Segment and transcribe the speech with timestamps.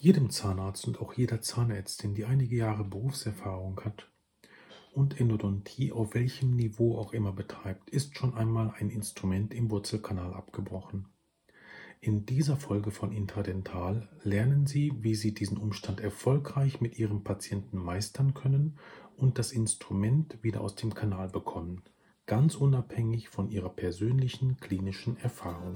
[0.00, 4.08] Jedem Zahnarzt und auch jeder Zahnärztin, die einige Jahre Berufserfahrung hat
[4.92, 10.34] und Endodontie auf welchem Niveau auch immer betreibt, ist schon einmal ein Instrument im Wurzelkanal
[10.34, 11.06] abgebrochen.
[12.00, 17.78] In dieser Folge von Intradental lernen Sie, wie Sie diesen Umstand erfolgreich mit Ihrem Patienten
[17.78, 18.78] meistern können
[19.16, 21.82] und das Instrument wieder aus dem Kanal bekommen,
[22.26, 25.74] ganz unabhängig von Ihrer persönlichen klinischen Erfahrung.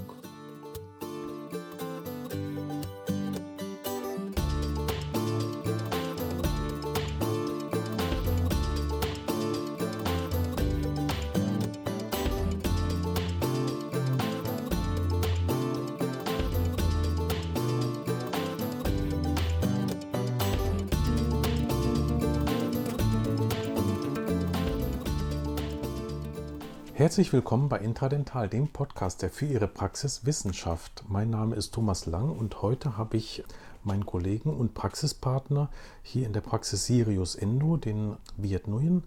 [27.13, 31.05] Herzlich willkommen bei Intradental, dem Podcast, der für Ihre Praxis Wissenschaft.
[31.09, 33.45] Mein Name ist Thomas Lang und heute habe ich
[33.85, 35.69] meinen Kollegen und Praxispartner
[36.03, 39.05] hier in der Praxis Sirius Endo, den Viet Nguyen,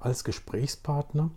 [0.00, 1.30] als Gesprächspartner.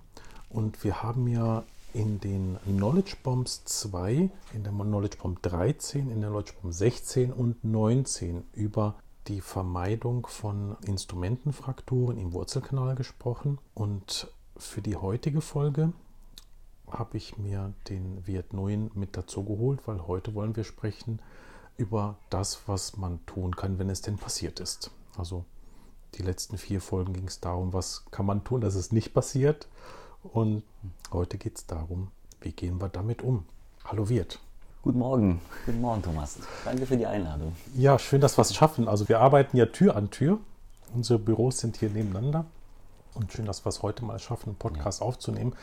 [0.49, 6.21] Und wir haben ja in den Knowledge Bombs 2, in der Knowledge Bomb 13, in
[6.21, 8.95] der Knowledge Bomb 16 und 19 über
[9.27, 13.59] die Vermeidung von Instrumentenfrakturen im Wurzelkanal gesprochen.
[13.75, 15.93] Und für die heutige Folge
[16.89, 21.19] habe ich mir den Viet Nguyen mit dazu geholt, weil heute wollen wir sprechen
[21.77, 24.91] über das, was man tun kann, wenn es denn passiert ist.
[25.17, 25.45] Also
[26.15, 29.67] die letzten vier Folgen ging es darum, was kann man tun, dass es nicht passiert.
[30.23, 30.63] Und
[31.11, 32.09] heute geht es darum,
[32.41, 33.45] wie gehen wir damit um.
[33.85, 34.39] Hallo Wirt.
[34.81, 35.41] Guten Morgen.
[35.65, 36.37] Guten Morgen, Thomas.
[36.63, 37.55] Danke für die Einladung.
[37.75, 38.87] Ja, schön, dass wir es schaffen.
[38.87, 40.39] Also wir arbeiten ja Tür an Tür.
[40.93, 42.45] Unsere Büros sind hier nebeneinander.
[43.17, 45.07] Und schön, dass wir es heute mal schaffen, einen Podcast ja.
[45.07, 45.53] aufzunehmen.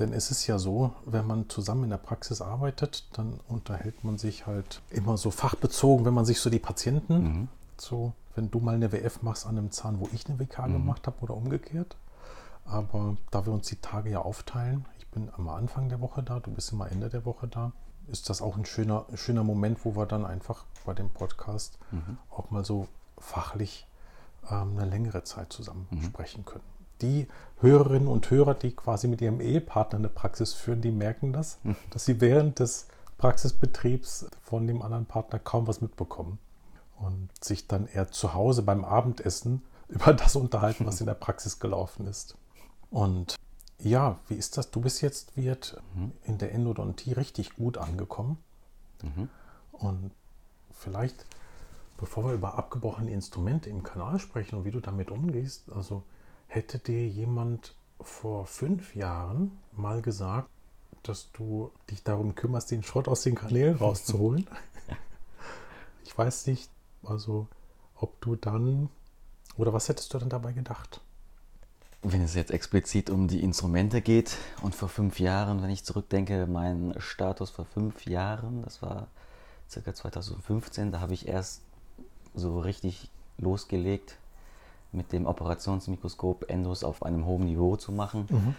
[0.00, 4.18] Denn es ist ja so, wenn man zusammen in der Praxis arbeitet, dann unterhält man
[4.18, 7.48] sich halt immer so fachbezogen, wenn man sich so die Patienten, mhm.
[7.78, 10.72] so wenn du mal eine WF machst an einem Zahn, wo ich eine WK mhm.
[10.72, 11.96] gemacht habe oder umgekehrt.
[12.64, 16.40] Aber da wir uns die Tage ja aufteilen, ich bin am Anfang der Woche da,
[16.40, 17.70] du bist immer Ende der Woche da,
[18.08, 22.18] ist das auch ein schöner, schöner Moment, wo wir dann einfach bei dem Podcast mhm.
[22.30, 23.86] auch mal so fachlich
[24.50, 26.02] ähm, eine längere Zeit zusammen mhm.
[26.02, 27.28] sprechen können die
[27.60, 31.76] Hörerinnen und Hörer, die quasi mit ihrem Ehepartner eine Praxis führen, die merken das, hm.
[31.90, 32.86] dass sie während des
[33.18, 36.38] Praxisbetriebs von dem anderen Partner kaum was mitbekommen
[36.98, 41.60] und sich dann eher zu Hause beim Abendessen über das unterhalten, was in der Praxis
[41.60, 42.36] gelaufen ist.
[42.90, 43.36] Und
[43.78, 44.70] ja, wie ist das?
[44.70, 46.12] Du bist jetzt wird mhm.
[46.24, 48.38] in der Endodontie richtig gut angekommen.
[49.02, 49.28] Mhm.
[49.72, 50.10] Und
[50.72, 51.26] vielleicht,
[51.98, 56.02] bevor wir über abgebrochene Instrumente im Kanal sprechen und wie du damit umgehst, also
[56.46, 60.48] Hätte dir jemand vor fünf Jahren mal gesagt,
[61.02, 64.46] dass du dich darum kümmerst, den Schrott aus den Kanälen rauszuholen?
[66.04, 66.70] ich weiß nicht,
[67.02, 67.48] also
[67.94, 68.88] ob du dann
[69.56, 71.00] oder was hättest du dann dabei gedacht?
[72.02, 76.46] Wenn es jetzt explizit um die Instrumente geht und vor fünf Jahren, wenn ich zurückdenke,
[76.46, 79.08] mein Status vor fünf Jahren, das war
[79.68, 81.62] circa 2015, da habe ich erst
[82.34, 84.18] so richtig losgelegt
[84.96, 88.26] mit dem Operationsmikroskop Endos auf einem hohen Niveau zu machen.
[88.28, 88.54] Mhm.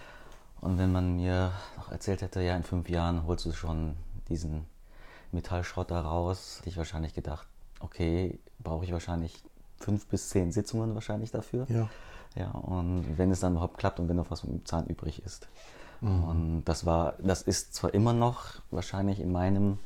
[0.62, 3.96] Und wenn man mir noch erzählt hätte, ja, in fünf Jahren holst du schon
[4.30, 4.66] diesen
[5.32, 7.48] Metallschrotter raus, hätte ich wahrscheinlich gedacht,
[7.80, 9.44] okay, brauche ich wahrscheinlich
[9.78, 11.66] fünf bis zehn Sitzungen wahrscheinlich dafür.
[11.70, 11.90] Ja.
[12.36, 15.24] Ja, und wenn es dann überhaupt klappt und wenn noch was mit dem Zahn übrig
[15.26, 15.48] ist.
[16.02, 16.24] Mhm.
[16.24, 19.80] Und das war, das ist zwar immer noch wahrscheinlich in meinem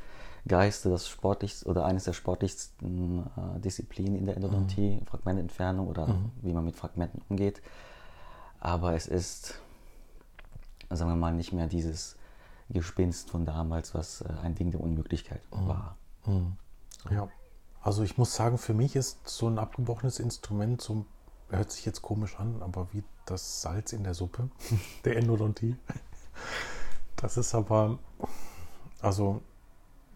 [0.48, 5.06] Geiste das sportlichste oder eines der sportlichsten äh, Disziplinen in der Endodontie, mhm.
[5.06, 6.32] Fragmententfernung oder mhm.
[6.42, 7.62] wie man mit Fragmenten umgeht.
[8.60, 9.60] Aber es ist,
[10.90, 12.16] sagen wir mal, nicht mehr dieses
[12.70, 15.68] Gespinst von damals, was äh, ein Ding der Unmöglichkeit mhm.
[15.68, 15.98] war.
[16.26, 16.54] Mhm.
[17.10, 17.30] Ja,
[17.82, 21.06] also ich muss sagen, für mich ist so ein abgebrochenes Instrument so,
[21.50, 24.50] hört sich jetzt komisch an, aber wie das Salz in der Suppe
[25.06, 25.76] der Endodontie.
[27.16, 28.00] Das ist aber,
[29.02, 29.42] also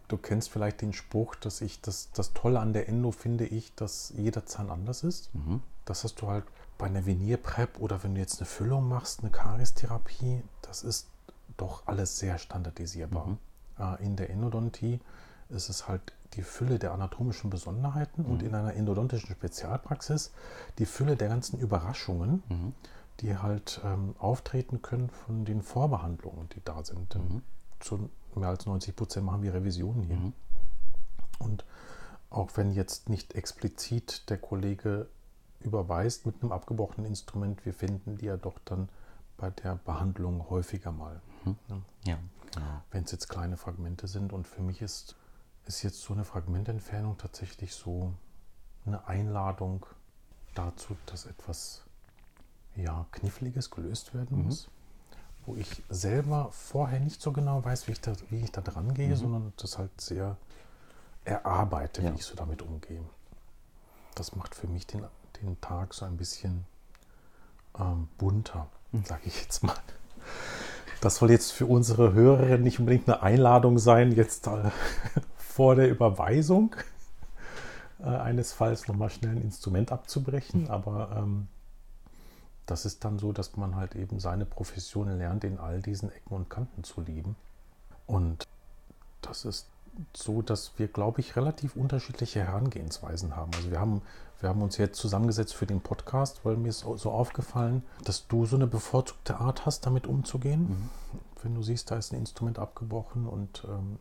[0.07, 3.73] Du kennst vielleicht den Spruch, dass ich das, das Tolle an der Endo finde ich,
[3.75, 5.33] dass jeder Zahn anders ist.
[5.33, 5.61] Mhm.
[5.85, 6.45] Das hast du halt
[6.77, 11.07] bei einer Veneer-Prep oder wenn du jetzt eine Füllung machst, eine Kariestherapie, das ist
[11.57, 13.27] doch alles sehr standardisierbar.
[13.27, 13.37] Mhm.
[13.79, 14.99] Äh, in der Endodontie
[15.49, 18.31] ist es halt die Fülle der anatomischen Besonderheiten mhm.
[18.31, 20.31] und in einer endodontischen Spezialpraxis
[20.79, 22.73] die Fülle der ganzen Überraschungen, mhm.
[23.21, 27.15] die halt ähm, auftreten können von den Vorbehandlungen, die da sind.
[27.15, 27.41] Mhm.
[27.79, 30.17] Zu mehr als 90 Prozent machen wir Revisionen hier.
[30.17, 30.33] Mhm.
[31.39, 31.65] Und
[32.29, 35.07] auch wenn jetzt nicht explizit der Kollege
[35.59, 38.89] überweist mit einem abgebrochenen Instrument, wir finden die ja doch dann
[39.37, 41.21] bei der Behandlung häufiger mal.
[41.43, 41.55] Mhm.
[41.67, 41.81] Ne?
[42.05, 42.19] Ja,
[42.53, 42.81] genau.
[42.91, 44.33] Wenn es jetzt kleine Fragmente sind.
[44.33, 45.15] Und für mich ist,
[45.65, 48.13] ist jetzt so eine Fragmententfernung tatsächlich so
[48.85, 49.85] eine Einladung
[50.53, 51.83] dazu, dass etwas
[52.75, 54.74] ja, Kniffliges gelöst werden Mhm.
[55.45, 58.93] Wo ich selber vorher nicht so genau weiß, wie ich da, wie ich da dran
[58.93, 59.15] gehe, Mhm.
[59.15, 60.37] sondern das halt sehr
[61.23, 62.11] erarbeite, Ja.
[62.11, 63.01] wie ich so damit umgehe.
[64.15, 65.03] Das macht für mich den,
[65.41, 66.65] den Tag so ein bisschen
[67.79, 69.03] ähm, bunter, Mhm.
[69.05, 69.75] sage ich jetzt mal.
[71.01, 74.71] Das soll jetzt für unsere Hörerinnen nicht unbedingt eine Einladung sein, jetzt äh,
[75.37, 76.75] vor der Überweisung
[77.99, 81.47] äh, eines Falls nochmal schnell ein Instrument abzubrechen, aber ähm,
[82.65, 86.35] das ist dann so, dass man halt eben seine Profession lernt, in all diesen Ecken
[86.35, 87.35] und Kanten zu lieben.
[88.07, 88.47] Und
[89.21, 89.67] das ist
[90.13, 93.51] so, dass wir, glaube ich, relativ unterschiedliche Herangehensweisen haben.
[93.55, 94.01] Also wir haben,
[94.39, 98.45] wir haben uns jetzt zusammengesetzt für den Podcast, weil mir ist so aufgefallen, dass du
[98.45, 100.89] so eine bevorzugte Art hast, damit umzugehen.
[101.41, 103.99] Wenn du siehst, da ist ein Instrument abgebrochen und ähm,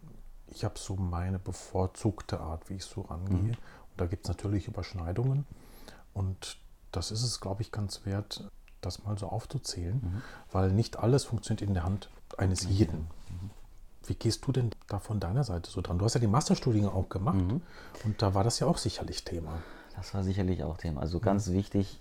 [0.48, 3.36] ich habe so meine bevorzugte Art, wie ich so rangehe.
[3.36, 3.48] Mhm.
[3.50, 5.46] Und da gibt es natürlich Überschneidungen.
[6.12, 6.58] Und
[6.96, 8.48] das ist es, glaube ich, ganz wert,
[8.80, 10.22] das mal so aufzuzählen, Mhm.
[10.52, 13.06] weil nicht alles funktioniert in der Hand eines jeden.
[14.06, 15.98] Wie gehst du denn da von deiner Seite so dran?
[15.98, 17.62] Du hast ja den Masterstudiengang auch gemacht Mhm.
[18.04, 19.62] und da war das ja auch sicherlich Thema.
[19.96, 21.00] Das war sicherlich auch Thema.
[21.00, 22.00] Also ganz wichtig,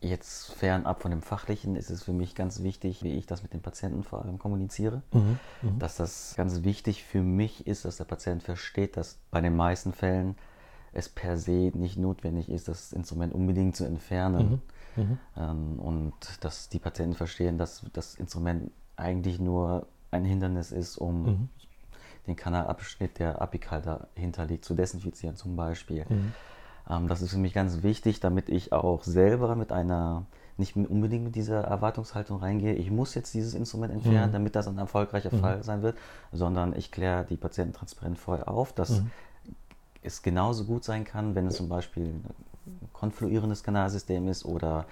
[0.00, 3.52] jetzt fernab von dem Fachlichen, ist es für mich ganz wichtig, wie ich das mit
[3.52, 5.02] dem Patienten vor allem kommuniziere.
[5.12, 5.38] Mhm.
[5.78, 9.92] Dass das ganz wichtig für mich ist, dass der Patient versteht, dass bei den meisten
[9.92, 10.36] Fällen
[10.96, 14.60] es per se nicht notwendig ist, das Instrument unbedingt zu entfernen.
[14.96, 15.18] Mhm.
[15.36, 21.26] Ähm, und dass die Patienten verstehen, dass das Instrument eigentlich nur ein Hindernis ist, um
[21.26, 21.48] Mhm.
[22.26, 26.06] den Kanalabschnitt, der apikal dahinter liegt, zu desinfizieren zum Beispiel.
[26.08, 26.32] Mhm.
[26.88, 30.24] Ähm, das ist für mich ganz wichtig, damit ich auch selber mit einer,
[30.56, 34.32] nicht unbedingt mit dieser Erwartungshaltung reingehe, ich muss jetzt dieses Instrument entfernen, Mhm.
[34.32, 35.98] damit das ein erfolgreicher Fall sein wird,
[36.32, 39.10] sondern ich kläre die Patienten transparent vorher auf, dass Mhm.
[40.06, 42.04] Es genauso gut sein kann, wenn es zum Beispiel
[42.66, 44.86] ein konfluierendes Kanalsystem ist oder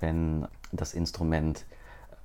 [0.00, 1.64] wenn das Instrument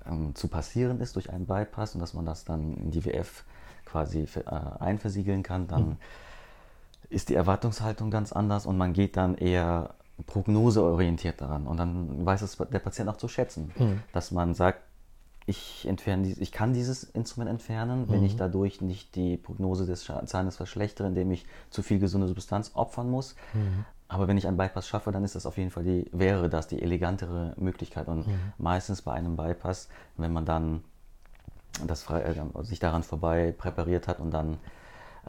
[0.05, 3.43] ähm, zu passieren ist durch einen Bypass und dass man das dann in die WF
[3.85, 4.49] quasi äh,
[4.79, 5.97] einversiegeln kann, dann
[7.09, 9.95] ist die Erwartungshaltung ganz anders und man geht dann eher
[10.27, 11.65] prognoseorientiert daran.
[11.65, 14.01] Und dann weiß es der Patient auch zu schätzen, Mhm.
[14.13, 14.81] dass man sagt,
[15.49, 20.55] ich, entferne ich kann dieses Instrument entfernen, wenn ich dadurch nicht die Prognose des Zahnes
[20.55, 23.35] verschlechtere, indem ich zu viel gesunde Substanz opfern muss.
[24.07, 26.67] Aber wenn ich einen Bypass schaffe, dann ist das auf jeden Fall die, wäre das
[26.67, 28.07] die elegantere Möglichkeit.
[28.07, 28.25] Und
[28.57, 29.87] meistens bei einem Bypass,
[30.17, 30.83] wenn man dann
[31.85, 34.57] das frei, äh, sich daran vorbei präpariert hat und dann,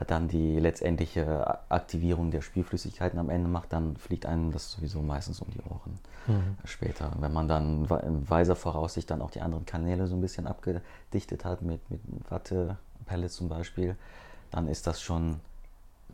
[0.06, 5.40] dann die letztendliche Aktivierung der Spielflüssigkeiten am Ende macht, dann fliegt einem das sowieso meistens
[5.40, 5.98] um die Ohren
[6.64, 7.12] später.
[7.18, 11.44] Wenn man dann in weiser Voraussicht dann auch die anderen Kanäle so ein bisschen abgedichtet
[11.44, 13.96] hat, mit, mit Wattepellets zum Beispiel,
[14.50, 15.40] dann ist das schon,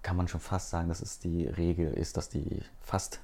[0.02, 3.20] kann man schon fast sagen, dass es die Regel ist, dass die fast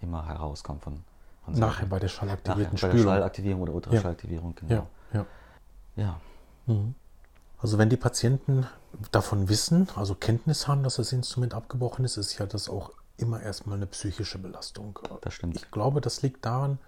[0.00, 1.02] immer herauskommt von,
[1.44, 1.54] von.
[1.54, 2.98] Nachher bei der Nachher schallaktivierten bei der.
[2.98, 4.86] Schallaktivierung oder Ultraschallaktivierung, genau.
[5.12, 5.26] Ja,
[5.96, 6.20] ja.
[6.66, 6.74] ja.
[7.58, 8.66] Also wenn die Patienten
[9.10, 13.42] davon wissen, also Kenntnis haben, dass das Instrument abgebrochen ist, ist ja das auch immer
[13.42, 14.98] erstmal eine psychische Belastung.
[15.20, 15.56] Das stimmt.
[15.56, 16.78] Ich glaube, das liegt daran,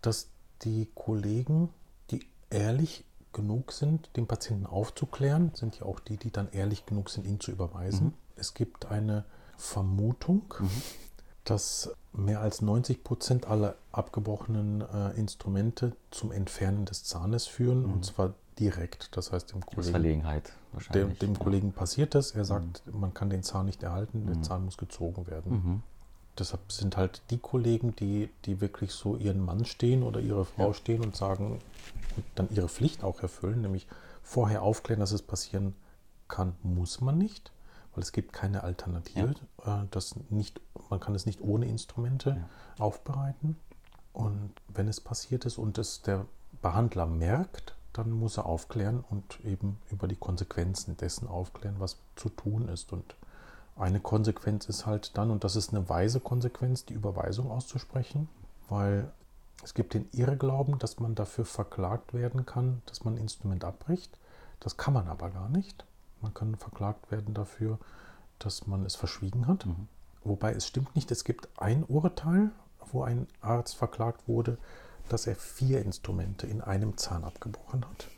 [0.00, 0.28] dass
[0.62, 1.68] die Kollegen,
[2.10, 7.10] die ehrlich genug sind, den Patienten aufzuklären, sind ja auch die, die dann ehrlich genug
[7.10, 8.14] sind, ihn zu überweisen.
[8.36, 9.24] Es gibt eine
[9.58, 10.54] Vermutung,
[11.46, 18.04] dass mehr als 90 Prozent aller abgebrochenen äh, Instrumente zum Entfernen des Zahnes führen, und
[18.04, 19.16] zwar direkt.
[19.16, 21.18] Das heißt, dem Kollegen Verlegenheit dem, wahrscheinlich.
[21.18, 21.38] dem ja.
[21.38, 22.32] Kollegen passiert das.
[22.32, 24.26] Er sagt, man kann den Zahn nicht erhalten, Mhm.
[24.32, 25.82] der Zahn muss gezogen werden.
[26.38, 30.68] Deshalb sind halt die Kollegen, die, die wirklich so ihren Mann stehen oder ihre Frau
[30.68, 30.74] Ja.
[30.74, 31.60] stehen und sagen,
[32.16, 33.86] und dann ihre Pflicht auch erfüllen, nämlich
[34.22, 35.74] vorher aufklären, dass es passieren
[36.28, 37.52] kann, muss man nicht,
[37.96, 39.34] weil es gibt keine Alternative.
[39.64, 40.60] Äh, Das nicht,
[40.90, 42.32] man kann es nicht ohne Instrumente
[42.78, 43.56] aufbereiten.
[44.12, 46.26] Und wenn es passiert ist und es der
[46.62, 52.28] Behandler merkt, dann muss er aufklären und eben über die Konsequenzen dessen aufklären, was zu
[52.28, 52.92] tun ist.
[52.92, 53.16] Und
[53.76, 58.28] eine Konsequenz ist halt dann, und das ist eine weise Konsequenz, die Überweisung auszusprechen,
[58.68, 59.10] weil
[59.62, 64.18] es gibt den Irrglauben, dass man dafür verklagt werden kann, dass man ein Instrument abbricht.
[64.60, 65.86] Das kann man aber gar nicht.
[66.20, 67.78] Man kann verklagt werden dafür,
[68.38, 69.66] dass man es verschwiegen hat.
[70.24, 72.50] Wobei es stimmt nicht, es gibt ein Urteil,
[72.92, 74.58] wo ein Arzt verklagt wurde,
[75.08, 78.08] dass er vier Instrumente in einem Zahn abgebrochen hat.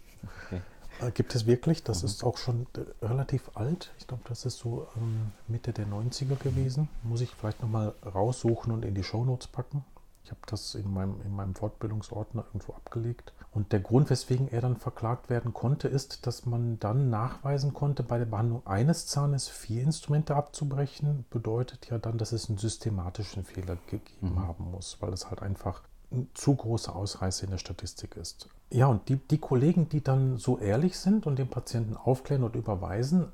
[0.46, 0.62] Okay.
[1.00, 1.84] Äh, Gibt es wirklich?
[1.84, 3.92] Das ist auch schon äh, relativ alt.
[3.98, 6.88] Ich glaube, das ist so ähm, Mitte der 90er gewesen.
[7.02, 9.84] Muss ich vielleicht nochmal raussuchen und in die Shownotes packen.
[10.24, 13.32] Ich habe das in meinem, in meinem Fortbildungsordner irgendwo abgelegt.
[13.50, 18.02] Und der Grund, weswegen er dann verklagt werden konnte, ist, dass man dann nachweisen konnte,
[18.02, 23.44] bei der Behandlung eines Zahnes vier Instrumente abzubrechen, bedeutet ja dann, dass es einen systematischen
[23.44, 24.46] Fehler gegeben mhm.
[24.46, 28.48] haben muss, weil es halt einfach ein zu großer Ausreißer in der Statistik ist.
[28.70, 32.54] Ja, und die, die Kollegen, die dann so ehrlich sind und den Patienten aufklären und
[32.54, 33.28] überweisen,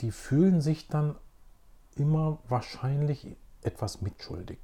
[0.00, 1.14] die fühlen sich dann
[1.94, 4.58] immer wahrscheinlich etwas mitschuldig.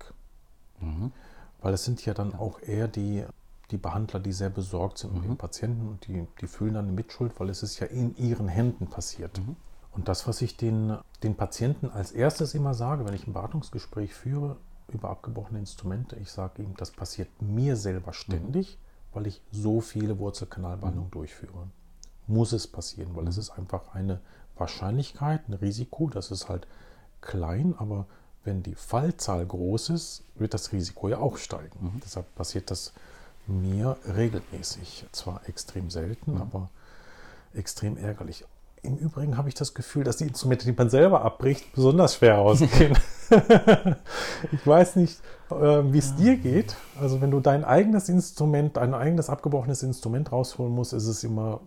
[0.80, 1.12] Mhm.
[1.61, 3.25] Weil es sind ja dann auch eher die,
[3.70, 5.18] die Behandler, die sehr besorgt sind mhm.
[5.18, 8.16] um den Patienten und die, die fühlen dann eine Mitschuld, weil es ist ja in
[8.16, 9.38] ihren Händen passiert.
[9.38, 9.56] Mhm.
[9.92, 14.14] Und das, was ich den, den Patienten als erstes immer sage, wenn ich ein Beratungsgespräch
[14.14, 14.56] führe
[14.88, 19.16] über abgebrochene Instrumente, ich sage ihm, das passiert mir selber ständig, mhm.
[19.16, 21.12] weil ich so viele Wurzelkanalbehandlungen mhm.
[21.12, 21.68] durchführe.
[22.26, 23.40] Muss es passieren, weil es mhm.
[23.40, 24.20] ist einfach eine
[24.56, 26.66] Wahrscheinlichkeit, ein Risiko, das ist halt
[27.20, 28.06] klein, aber
[28.44, 31.78] wenn die Fallzahl groß ist, wird das Risiko ja auch steigen.
[31.80, 32.00] Mhm.
[32.04, 32.92] Deshalb passiert das
[33.48, 35.06] mir regelmäßig.
[35.12, 36.42] Zwar extrem selten, mhm.
[36.42, 36.70] aber
[37.54, 38.44] extrem ärgerlich.
[38.82, 42.38] Im Übrigen habe ich das Gefühl, dass die Instrumente, die man selber abbricht, besonders schwer
[42.38, 42.96] ausgehen.
[44.52, 46.76] ich weiß nicht, äh, wie es dir geht.
[47.00, 51.60] Also wenn du dein eigenes Instrument, dein eigenes abgebrochenes Instrument rausholen musst, ist es immer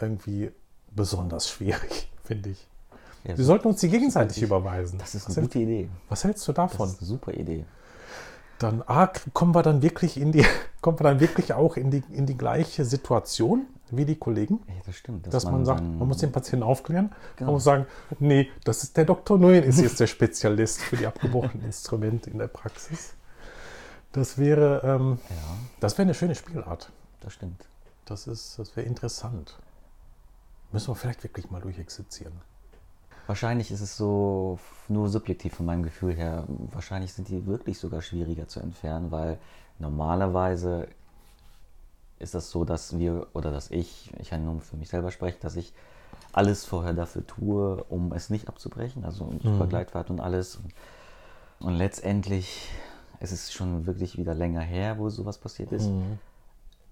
[0.00, 0.50] irgendwie
[0.90, 2.66] besonders schwierig, finde ich.
[3.24, 4.98] Ja, Wir sollten uns die gegenseitig überweisen.
[4.98, 5.88] Das ist eine was gute Idee.
[6.08, 6.86] Was hältst du davon?
[6.86, 7.64] Das ist eine super Idee.
[8.58, 10.44] Dann ah, kommen wir dann wirklich in die,
[10.80, 14.60] kommen wir dann wirklich auch in die, in die gleiche Situation wie die Kollegen.
[14.66, 15.26] Ja, das stimmt.
[15.26, 17.12] Dass, dass man, man, sagt, man muss den Patienten aufklären.
[17.36, 17.48] Genau.
[17.48, 17.86] Man muss sagen,
[18.18, 19.38] nee, das ist der Dr.
[19.38, 23.14] Nguyen ist jetzt der Spezialist für die abgebrochenen Instrumente in der Praxis.
[24.12, 25.36] Das wäre, ähm, ja.
[25.80, 26.90] das wäre eine schöne Spielart.
[27.20, 27.66] Das stimmt.
[28.04, 29.58] Das ist, das wäre interessant.
[30.72, 32.32] Müssen wir vielleicht wirklich mal durchexerzieren.
[33.28, 34.58] Wahrscheinlich ist es so
[34.88, 36.44] nur subjektiv von meinem Gefühl her.
[36.72, 39.38] Wahrscheinlich sind die wirklich sogar schwieriger zu entfernen, weil
[39.78, 40.88] normalerweise
[42.18, 45.36] ist das so, dass wir oder dass ich, ich kann nur für mich selber sprechen,
[45.42, 45.74] dass ich
[46.32, 49.40] alles vorher dafür tue, um es nicht abzubrechen, also mhm.
[49.42, 50.56] Supergleitfahrt und alles.
[50.56, 50.72] Und,
[51.60, 52.70] und letztendlich,
[53.20, 55.88] es ist schon wirklich wieder länger her, wo sowas passiert ist.
[55.88, 56.18] Mhm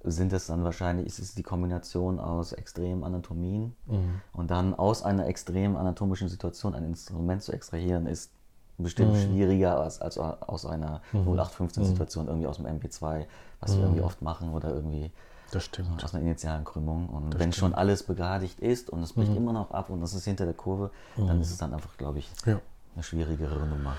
[0.02, 4.20] sind es dann wahrscheinlich, ist es die Kombination aus extremen Anatomien mhm.
[4.32, 8.30] und dann aus einer extremen anatomischen Situation ein Instrument zu extrahieren, ist
[8.78, 9.22] bestimmt mhm.
[9.22, 11.28] schwieriger als, als aus einer mhm.
[11.28, 12.30] 0815-Situation, mhm.
[12.30, 13.26] irgendwie aus dem MP2,
[13.60, 14.06] was wir irgendwie mhm.
[14.06, 15.10] oft machen oder irgendwie
[15.50, 16.04] das stimmt.
[16.04, 17.08] aus einer initialen Krümmung.
[17.08, 17.72] Und das wenn stimmt.
[17.72, 19.38] schon alles begradigt ist und es bricht mhm.
[19.38, 22.18] immer noch ab und es ist hinter der Kurve, dann ist es dann einfach, glaube
[22.18, 22.60] ich, ja.
[22.94, 23.96] eine schwierigere Nummer.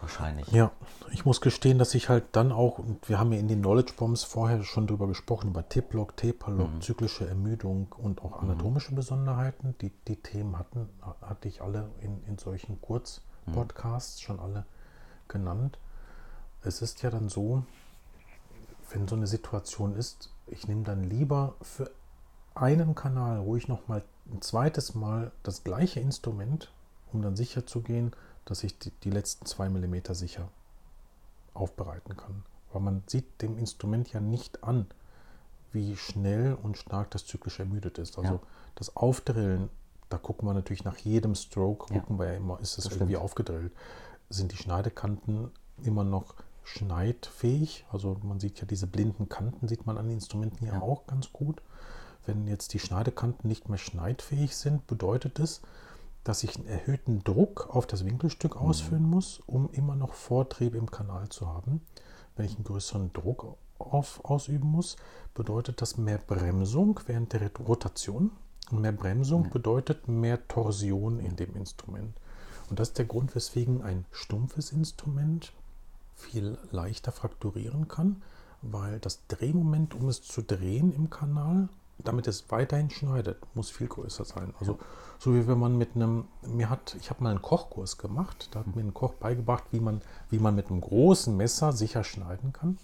[0.00, 0.46] Wahrscheinlich.
[0.48, 0.72] Ja,
[1.10, 3.94] ich muss gestehen, dass ich halt dann auch, und wir haben ja in den Knowledge
[3.96, 6.80] Bombs vorher schon drüber gesprochen, über Tiplock, Taperlock, mhm.
[6.82, 8.96] zyklische Ermüdung und auch anatomische mhm.
[8.96, 9.74] Besonderheiten.
[9.80, 10.90] Die, die Themen hatten,
[11.22, 14.24] hatte ich alle in, in solchen Kurzpodcasts mhm.
[14.24, 14.66] schon alle
[15.28, 15.78] genannt.
[16.62, 17.64] Es ist ja dann so,
[18.90, 21.90] wenn so eine Situation ist, ich nehme dann lieber für
[22.54, 26.70] einen Kanal ruhig nochmal ein zweites Mal das gleiche Instrument,
[27.12, 28.12] um dann sicher zu gehen,
[28.46, 30.48] dass ich die, die letzten zwei Millimeter sicher
[31.52, 32.44] aufbereiten kann.
[32.72, 34.86] Weil man sieht dem Instrument ja nicht an,
[35.72, 38.16] wie schnell und stark das zyklisch ermüdet ist.
[38.18, 38.40] Also ja.
[38.76, 39.68] das Aufdrillen,
[40.08, 42.18] da gucken wir natürlich nach jedem Stroke, gucken ja.
[42.22, 43.72] wir ja immer, ist es irgendwie aufgedrillt.
[44.30, 45.50] Sind die Schneidekanten
[45.82, 46.34] immer noch
[46.64, 47.84] schneidfähig?
[47.90, 51.06] Also man sieht ja diese blinden Kanten, sieht man an den Instrumenten ja, ja auch
[51.06, 51.60] ganz gut.
[52.24, 55.62] Wenn jetzt die Schneidekanten nicht mehr schneidfähig sind, bedeutet es,
[56.26, 58.62] dass ich einen erhöhten Druck auf das Winkelstück mhm.
[58.62, 61.80] ausführen muss, um immer noch Vortrieb im Kanal zu haben.
[62.34, 64.96] Wenn ich einen größeren Druck auf, ausüben muss,
[65.34, 68.32] bedeutet das mehr Bremsung während der Rotation.
[68.72, 69.50] Und mehr Bremsung ja.
[69.50, 72.18] bedeutet mehr Torsion in dem Instrument.
[72.68, 75.52] Und das ist der Grund, weswegen ein stumpfes Instrument
[76.16, 78.22] viel leichter frakturieren kann,
[78.62, 81.68] weil das Drehmoment, um es zu drehen im Kanal,
[82.06, 84.54] damit es weiterhin schneidet, muss viel größer sein.
[84.60, 84.78] Also
[85.18, 88.60] so wie wenn man mit einem, mir hat, ich habe mal einen Kochkurs gemacht, da
[88.60, 92.52] hat mir ein Koch beigebracht, wie man, wie man mit einem großen Messer sicher schneiden
[92.52, 92.78] kann.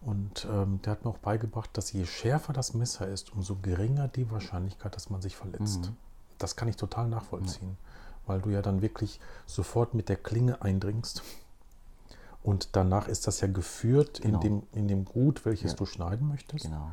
[0.00, 4.06] Und ähm, der hat mir auch beigebracht, dass je schärfer das Messer ist, umso geringer
[4.06, 5.86] die Wahrscheinlichkeit, dass man sich verletzt.
[5.86, 5.96] Mhm.
[6.38, 7.76] Das kann ich total nachvollziehen, mhm.
[8.26, 11.22] weil du ja dann wirklich sofort mit der Klinge eindringst.
[12.44, 14.36] Und danach ist das ja geführt genau.
[14.36, 15.76] in, dem, in dem Gut, welches ja.
[15.76, 16.64] du schneiden möchtest.
[16.64, 16.92] Genau.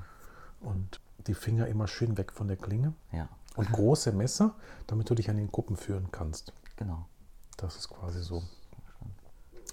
[0.62, 2.94] Und die Finger immer schön weg von der Klinge.
[3.12, 3.30] Ja.
[3.56, 4.56] Und große Messer,
[4.88, 6.54] damit du dich an den Kuppen führen kannst.
[6.76, 7.06] Genau.
[7.58, 8.44] Das ist quasi so.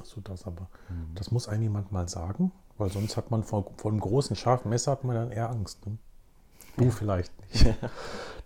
[0.04, 0.68] So das aber.
[0.88, 1.14] Mhm.
[1.14, 4.70] Das muss einem jemand mal sagen, weil sonst hat man vor, vor einem großen, scharfen
[4.70, 5.86] Messer hat man dann eher Angst.
[5.86, 5.98] Ne?
[6.76, 6.90] Du ja.
[6.90, 7.74] vielleicht nicht.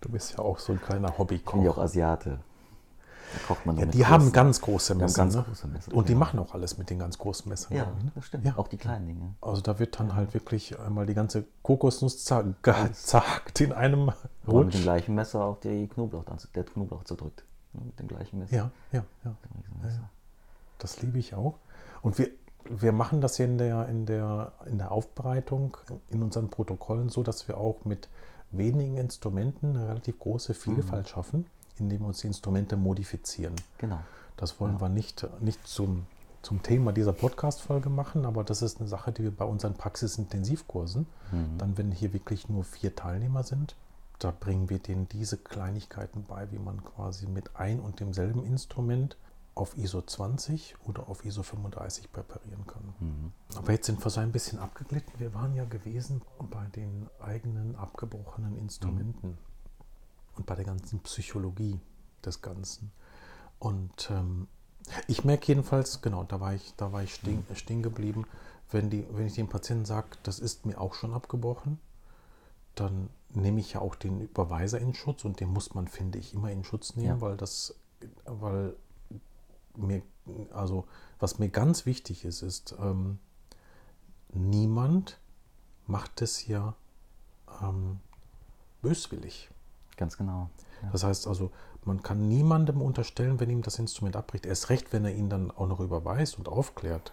[0.02, 1.54] Du bist ja auch so ein kleiner Hobbykoch.
[1.54, 2.38] Ich bin ja auch Asiate.
[3.46, 5.16] Kocht man Ja, die haben großen- ganz große Messer.
[5.16, 5.42] ganz ne?
[5.42, 7.76] große Messer, Und die machen auch alles mit den ganz großen Messern.
[7.76, 8.12] Ja, ne?
[8.14, 8.44] das stimmt.
[8.44, 8.56] Ja.
[8.56, 9.34] Auch die kleinen Dinge.
[9.40, 12.46] Also da wird dann halt wirklich einmal die ganze Kokosnuss zack,
[12.92, 14.82] zerhackt in einem Aber mit dem Rutsch.
[14.82, 16.24] gleichen Messer auch die Knoblauch,
[16.54, 17.44] der Knoblauch zerdrückt.
[17.72, 18.54] Ne, Mit dem gleichen Messer.
[18.56, 19.34] Ja, ja, ja.
[20.78, 21.54] Das liebe ich auch.
[22.02, 22.28] Und wir,
[22.68, 25.76] wir machen das ja in der, in, der, in der Aufbereitung,
[26.10, 28.08] in unseren Protokollen so, dass wir auch mit
[28.50, 31.46] wenigen Instrumenten eine relativ große Vielfalt schaffen,
[31.80, 33.54] indem wir uns die Instrumente modifizieren.
[33.78, 33.98] Genau.
[34.36, 36.06] Das wollen wir nicht, nicht zum,
[36.42, 41.06] zum Thema dieser Podcast-Folge machen, aber das ist eine Sache, die wir bei unseren Praxisintensivkursen,
[41.56, 43.76] dann wenn hier wirklich nur vier Teilnehmer sind,
[44.18, 49.16] da bringen wir denen diese Kleinigkeiten bei, wie man quasi mit ein und demselben Instrument
[49.54, 52.94] auf ISO 20 oder auf ISO 35 präparieren kann.
[53.00, 53.32] Mhm.
[53.56, 55.12] Aber jetzt sind wir so ein bisschen abgeglitten.
[55.18, 59.38] Wir waren ja gewesen bei den eigenen abgebrochenen Instrumenten
[60.36, 61.80] und bei der ganzen Psychologie
[62.24, 62.92] des Ganzen.
[63.58, 64.48] Und ähm,
[65.08, 68.24] ich merke jedenfalls, genau, da war ich, da war ich stehen, stehen geblieben,
[68.70, 71.78] wenn, die, wenn ich dem Patienten sage, das ist mir auch schon abgebrochen,
[72.74, 76.34] dann nehme ich ja auch den Überweiser in Schutz und den muss man, finde ich,
[76.34, 77.20] immer in Schutz nehmen, Ja.
[77.20, 77.74] weil das,
[78.24, 78.76] weil
[79.76, 80.02] mir,
[80.52, 80.86] also
[81.18, 83.18] was mir ganz wichtig ist, ist, ähm,
[84.32, 85.18] niemand
[85.86, 86.74] macht es ja
[87.62, 88.00] ähm,
[88.82, 89.50] böswillig.
[89.96, 90.50] Ganz genau.
[90.82, 90.90] Ja.
[90.92, 91.50] Das heißt also,
[91.84, 95.50] man kann niemandem unterstellen, wenn ihm das Instrument abbricht, erst recht, wenn er ihn dann
[95.50, 97.12] auch noch überweist und aufklärt.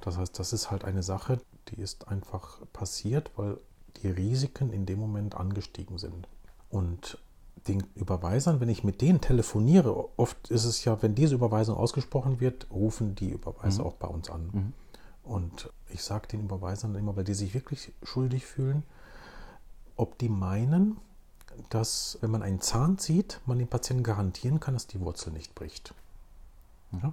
[0.00, 3.58] Das heißt, das ist halt eine Sache, die ist einfach passiert, weil
[4.02, 6.28] die Risiken in dem Moment angestiegen sind.
[6.70, 7.18] Und
[7.66, 12.40] den Überweisern, wenn ich mit denen telefoniere, oft ist es ja, wenn diese Überweisung ausgesprochen
[12.40, 14.50] wird, rufen die Überweiser auch bei uns an.
[14.52, 14.72] Mhm.
[15.24, 18.84] Und ich sage den Überweisern immer, weil die sich wirklich schuldig fühlen,
[19.96, 20.98] ob die meinen,
[21.70, 25.54] dass wenn man einen Zahn zieht, man dem Patienten garantieren kann, dass die Wurzel nicht
[25.54, 25.94] bricht.
[26.92, 27.12] Ja?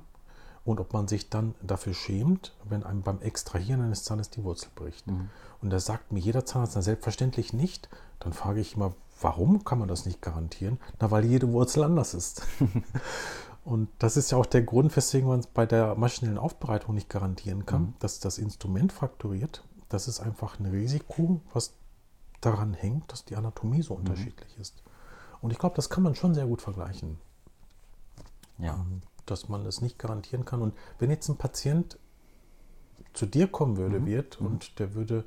[0.66, 4.70] Und ob man sich dann dafür schämt, wenn einem beim Extrahieren eines Zahnes die Wurzel
[4.76, 5.08] bricht.
[5.08, 5.30] Mhm.
[5.62, 7.90] Und da sagt mir jeder Zahnarzt, na selbstverständlich nicht.
[8.20, 10.80] Dann frage ich immer, warum kann man das nicht garantieren?
[11.00, 12.44] Na, weil jede Wurzel anders ist.
[13.66, 17.10] Und das ist ja auch der Grund, weswegen man es bei der maschinellen Aufbereitung nicht
[17.10, 17.94] garantieren kann, Mhm.
[18.00, 19.64] dass das Instrument frakturiert.
[19.90, 21.74] Das ist einfach ein Risiko, was
[22.46, 24.84] daran hängt, dass die Anatomie so unterschiedlich ist.
[25.42, 27.18] Und ich glaube, das kann man schon sehr gut vergleichen,
[28.58, 28.76] Ja.
[28.76, 30.62] ähm, dass man es nicht garantieren kann.
[30.62, 31.98] Und wenn jetzt ein Patient
[33.14, 34.06] zu dir kommen würde, Mhm.
[34.06, 35.24] wird, und der würde,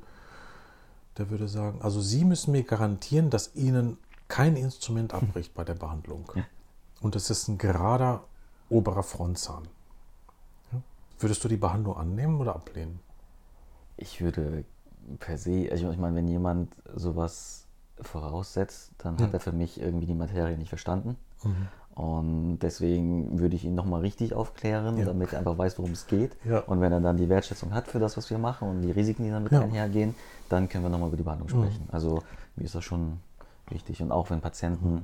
[1.17, 5.73] der würde sagen, also Sie müssen mir garantieren, dass Ihnen kein Instrument abbricht bei der
[5.75, 6.31] Behandlung.
[6.35, 6.43] Ja.
[7.01, 8.23] Und es ist ein gerader
[8.69, 9.67] oberer Frontzahn.
[10.73, 10.81] Ja.
[11.19, 12.99] Würdest du die Behandlung annehmen oder ablehnen?
[13.95, 14.65] Ich würde
[15.19, 17.65] per se, also ich meine, wenn jemand sowas
[18.01, 19.33] voraussetzt, dann hat Ja.
[19.33, 21.15] er für mich irgendwie die Materie nicht verstanden.
[21.43, 21.67] Mhm.
[21.95, 25.05] Und deswegen würde ich ihn nochmal richtig aufklären, Ja.
[25.05, 26.35] damit er einfach weiß, worum es geht.
[26.45, 26.59] Ja.
[26.59, 29.23] Und wenn er dann die Wertschätzung hat für das, was wir machen und die Risiken,
[29.23, 29.61] die damit Ja.
[29.61, 30.13] einhergehen,
[30.49, 31.63] dann können wir nochmal über die Behandlung Mhm.
[31.65, 31.89] sprechen.
[31.91, 32.21] Also
[32.55, 33.19] mir ist das schon
[33.69, 34.01] wichtig.
[34.03, 35.01] Und auch wenn Patienten, Mhm.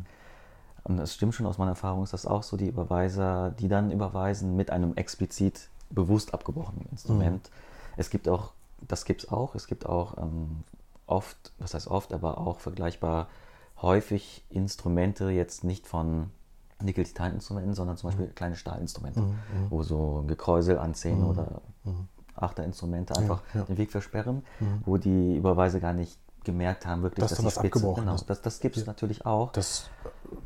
[0.84, 3.90] und das stimmt schon aus meiner Erfahrung, ist das auch so, die Überweiser, die dann
[3.90, 7.50] überweisen mit einem explizit bewusst abgebrochenen Instrument.
[7.50, 7.94] Mhm.
[7.98, 8.52] Es gibt auch,
[8.88, 10.64] das gibt es auch, es gibt auch ähm,
[11.08, 13.28] oft, was heißt oft, aber auch vergleichbar
[13.82, 16.30] häufig Instrumente jetzt nicht von
[16.82, 19.36] Nickel-Titan-Instrumenten, sondern zum Beispiel kleine Stahlinstrumente, Mhm,
[19.70, 21.30] wo so Gekräusel an Zähne Mhm.
[21.30, 22.08] oder Mhm.
[22.36, 23.64] Achterinstrumente einfach ja.
[23.64, 24.82] den Weg versperren, Mhm.
[24.86, 28.04] wo die Überweise gar nicht gemerkt haben, wirklich, Dass dass da die was Spitze, abgebrochen
[28.04, 28.30] genau, ist.
[28.30, 28.88] das, das gibt es Ja.
[28.88, 29.52] natürlich auch.
[29.54, 29.90] Das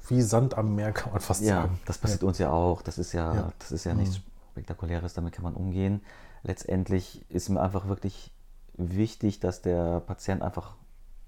[0.09, 1.79] wie Sand am Meer kann man fast Ja, sagen.
[1.85, 2.81] das passiert uns ja auch.
[2.81, 3.51] Das ist ja, Ja.
[3.57, 3.99] das ist ja Mhm.
[4.01, 4.19] nichts
[4.51, 6.01] Spektakuläres, damit kann man umgehen.
[6.47, 8.31] Letztendlich ist mir einfach wirklich
[8.77, 10.75] wichtig, dass der Patient einfach,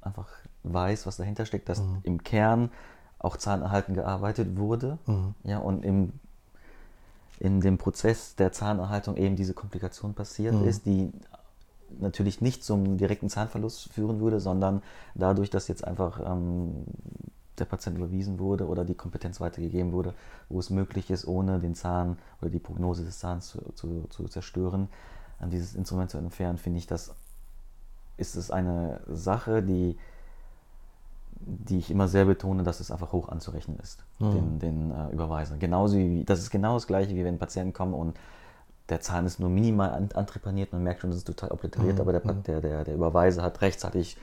[0.01, 0.29] einfach
[0.63, 1.97] weiß, was dahinter steckt, dass Mhm.
[2.03, 2.71] im Kern
[3.19, 4.97] auch Zahnerhalten gearbeitet wurde.
[5.05, 5.35] Mhm.
[5.43, 6.13] Ja, und im,
[7.39, 10.67] in dem Prozess der Zahnerhaltung eben diese Komplikation passiert Mhm.
[10.67, 11.11] ist, die
[11.99, 14.81] natürlich nicht zum direkten Zahnverlust führen würde, sondern
[15.15, 16.85] dadurch, dass jetzt einfach ähm,
[17.59, 20.13] der Patient überwiesen wurde oder die Kompetenz weitergegeben wurde,
[20.49, 24.27] wo es möglich ist, ohne den Zahn oder die Prognose des Zahns zu, zu, zu
[24.27, 24.89] zerstören,
[25.39, 27.13] an dieses Instrument zu entfernen, finde ich, das
[28.17, 29.97] ist es eine Sache, die,
[31.39, 34.31] die ich immer sehr betone, dass es einfach hoch anzurechnen ist, Mhm.
[34.31, 35.59] den, den äh, Überweisern.
[35.59, 38.17] Genauso wie, das ist genau das gleiche, wie wenn Patienten kommen und
[38.89, 42.01] der Zahn ist nur minimal an, antrepaniert, man merkt schon, das ist total obliteriert, Mhm,
[42.01, 42.43] aber der, mhm.
[42.43, 44.17] der, der, der Überweiser hat rechtzeitig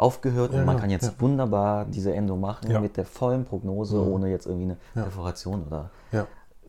[0.00, 1.12] aufgehört Ja, und man kann jetzt ja.
[1.20, 4.12] wunderbar diese Endo machen mit der vollen Prognose, Mhm.
[4.12, 4.76] ohne jetzt irgendwie eine.
[4.94, 5.90] Perforation oder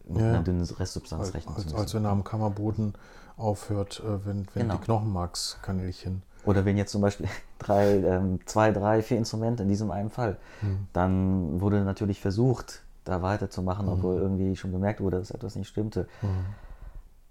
[0.08, 1.78] mit einer dünnen Restsubstanz Als, rechnen zu müssen.
[1.78, 2.94] als wenn er am Kammerboden
[3.38, 4.76] aufhört, äh, wenn, wenn Genau.
[4.76, 6.24] die Knochenmarkskanälchen.
[6.44, 7.28] Oder wenn jetzt zum Beispiel
[7.60, 10.88] drei, ähm, zwei, drei, vier Instrumente in diesem einen Fall, Mhm.
[10.91, 13.91] dann wurde natürlich versucht, da weiterzumachen, mhm.
[13.94, 16.08] obwohl irgendwie schon bemerkt wurde, dass etwas nicht stimmte.
[16.22, 16.28] Mhm.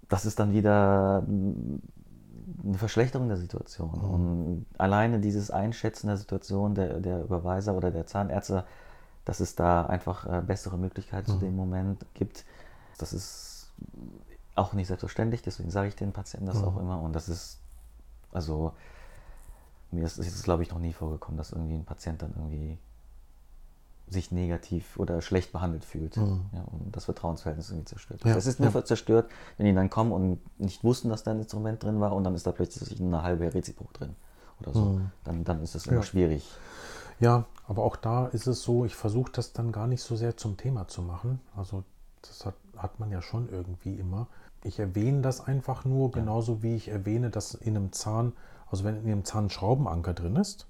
[0.09, 1.23] Das ist dann wieder
[2.63, 3.91] eine Verschlechterung der Situation.
[3.91, 4.09] Mhm.
[4.09, 8.65] Und alleine dieses Einschätzen der Situation der, der Überweiser oder der Zahnärzte,
[9.25, 11.35] dass es da einfach äh, bessere Möglichkeiten mhm.
[11.35, 12.45] zu dem Moment gibt,
[12.97, 13.71] das ist
[14.55, 15.41] auch nicht selbstverständlich.
[15.41, 16.65] Deswegen sage ich den Patienten das mhm.
[16.65, 17.01] auch immer.
[17.01, 17.59] Und das ist,
[18.31, 18.73] also,
[19.91, 22.77] mir ist es, glaube ich, noch nie vorgekommen, dass irgendwie ein Patient dann irgendwie
[24.11, 26.41] sich negativ oder schlecht behandelt fühlt mhm.
[26.53, 28.21] ja, und das Vertrauensverhältnis irgendwie zerstört.
[28.25, 28.83] Ja, es ist nur ja.
[28.83, 32.23] zerstört, wenn die dann kommen und nicht wussten, dass da ein Instrument drin war und
[32.23, 34.15] dann ist da plötzlich eine halbe Reziprok drin
[34.59, 34.85] oder so.
[34.85, 35.11] Mhm.
[35.23, 36.49] Dann, dann ist das immer schwierig.
[37.19, 40.37] Ja, aber auch da ist es so, ich versuche das dann gar nicht so sehr
[40.37, 41.39] zum Thema zu machen.
[41.55, 41.83] Also
[42.21, 44.27] das hat, hat man ja schon irgendwie immer.
[44.63, 48.33] Ich erwähne das einfach nur, genauso wie ich erwähne, dass in einem Zahn,
[48.69, 50.67] also wenn in einem Zahn ein Schraubenanker drin ist,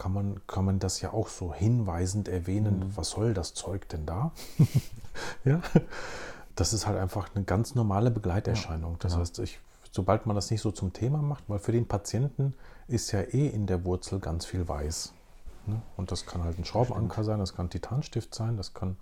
[0.00, 2.96] kann man, kann man das ja auch so hinweisend erwähnen, mhm.
[2.96, 4.32] was soll das Zeug denn da?
[5.44, 5.60] ja,
[6.56, 8.96] das ist halt einfach eine ganz normale Begleiterscheinung.
[9.00, 9.18] Das ja.
[9.18, 9.60] heißt, ich,
[9.92, 12.54] sobald man das nicht so zum Thema macht, weil für den Patienten
[12.88, 15.12] ist ja eh in der Wurzel ganz viel weiß.
[15.66, 15.82] Ne?
[15.98, 18.96] Und das kann halt ein Schraubenanker sein, das kann ein Titanstift sein, das kann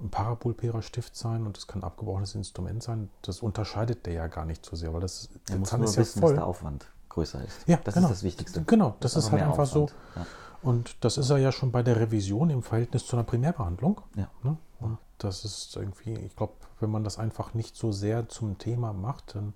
[0.00, 3.08] ein Parapulpera-Stift sein und das kann ein abgebrochenes Instrument sein.
[3.22, 6.20] Das unterscheidet der ja gar nicht so sehr, weil das der Zahn ist ja wissen,
[6.20, 6.34] voll.
[6.34, 7.66] der Aufwand größer ist.
[7.66, 8.08] Ja, das genau.
[8.08, 8.62] ist das Wichtigste.
[8.64, 9.90] Genau, das, das ist halt einfach Aufwand.
[9.90, 9.96] so.
[10.16, 10.26] Ja.
[10.62, 14.00] Und das ist er ja schon bei der Revision im Verhältnis zu einer Primärbehandlung.
[14.16, 14.28] Ja.
[14.42, 14.56] Ne?
[14.80, 18.92] Und das ist irgendwie, ich glaube, wenn man das einfach nicht so sehr zum Thema
[18.92, 19.54] macht, dann,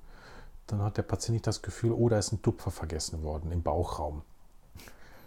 [0.66, 3.62] dann hat der Patient nicht das Gefühl, oh, da ist ein Tupfer vergessen worden im
[3.62, 4.22] Bauchraum.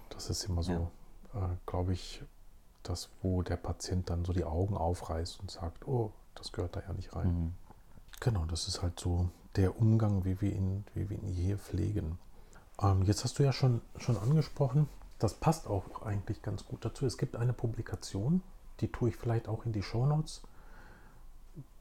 [0.10, 0.90] Das ist immer so,
[1.34, 1.46] ja.
[1.46, 2.24] äh, glaube ich,
[2.84, 6.82] das, wo der Patient dann so die Augen aufreißt und sagt, oh, das gehört da
[6.82, 7.28] ja nicht rein.
[7.28, 7.54] Mhm.
[8.20, 12.18] Genau, das ist halt so der Umgang, wie wir ihn, wie wir ihn hier pflegen.
[12.82, 14.88] Ähm, jetzt hast du ja schon, schon angesprochen,
[15.20, 17.06] das passt auch eigentlich ganz gut dazu.
[17.06, 18.42] Es gibt eine Publikation,
[18.80, 20.42] die tue ich vielleicht auch in die Show Notes.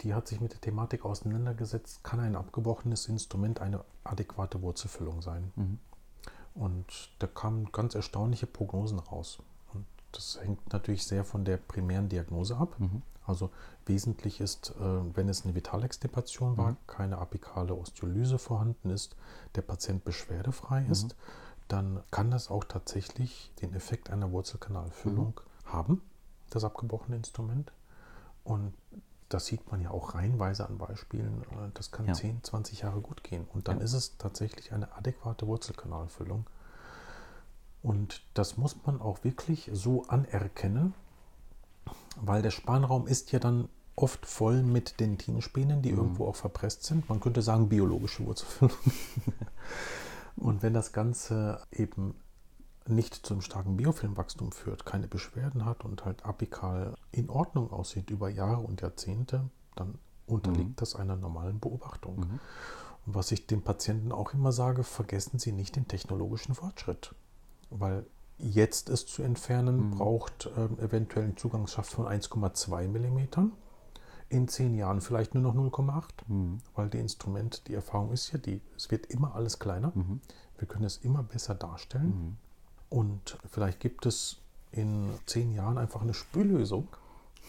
[0.02, 5.52] Die hat sich mit der Thematik auseinandergesetzt, kann ein abgebrochenes Instrument eine adäquate Wurzelfüllung sein.
[5.56, 5.78] Mhm.
[6.54, 9.38] Und da kamen ganz erstaunliche Prognosen raus.
[9.72, 12.78] Und das hängt natürlich sehr von der primären Diagnose ab.
[12.78, 13.02] Mhm.
[13.30, 13.50] Also
[13.86, 16.76] wesentlich ist, äh, wenn es eine Vitalextipation war, mhm.
[16.86, 19.16] keine apikale Osteolyse vorhanden ist,
[19.54, 20.92] der Patient beschwerdefrei mhm.
[20.92, 21.16] ist,
[21.68, 25.72] dann kann das auch tatsächlich den Effekt einer Wurzelkanalfüllung mhm.
[25.72, 26.02] haben,
[26.50, 27.72] das abgebrochene Instrument.
[28.44, 28.74] Und
[29.28, 31.42] das sieht man ja auch reihenweise an Beispielen.
[31.52, 32.14] Äh, das kann ja.
[32.14, 33.46] 10, 20 Jahre gut gehen.
[33.52, 33.84] Und dann ja.
[33.84, 36.46] ist es tatsächlich eine adäquate Wurzelkanalfüllung.
[37.82, 40.94] Und das muss man auch wirklich so anerkennen,
[42.20, 45.98] weil der Spanraum ist ja dann oft voll mit Dentinspänen, die mhm.
[45.98, 47.09] irgendwo auch verpresst sind.
[47.09, 48.76] Man könnte sagen biologische Wurzelfüllung.
[50.37, 52.14] Und wenn das Ganze eben
[52.87, 58.30] nicht zum starken Biofilmwachstum führt, keine Beschwerden hat und halt apikal in Ordnung aussieht über
[58.30, 60.76] Jahre und Jahrzehnte, dann unterliegt mhm.
[60.76, 62.16] das einer normalen Beobachtung.
[62.16, 62.40] Mhm.
[63.06, 67.14] Und was ich den Patienten auch immer sage, vergessen Sie nicht den technologischen Fortschritt.
[67.68, 68.06] Weil
[68.42, 69.90] jetzt es zu entfernen, mhm.
[69.90, 73.53] braucht äh, eventuell einen Zugangsschaft von 1,2 mm.
[74.29, 76.59] In zehn Jahren vielleicht nur noch 0,8, mhm.
[76.74, 79.92] weil die Instrument, die Erfahrung ist ja, die, es wird immer alles kleiner.
[79.94, 80.20] Mhm.
[80.59, 82.07] Wir können es immer besser darstellen.
[82.07, 82.37] Mhm.
[82.88, 84.37] Und vielleicht gibt es
[84.72, 86.88] in zehn Jahren einfach eine Spüllösung,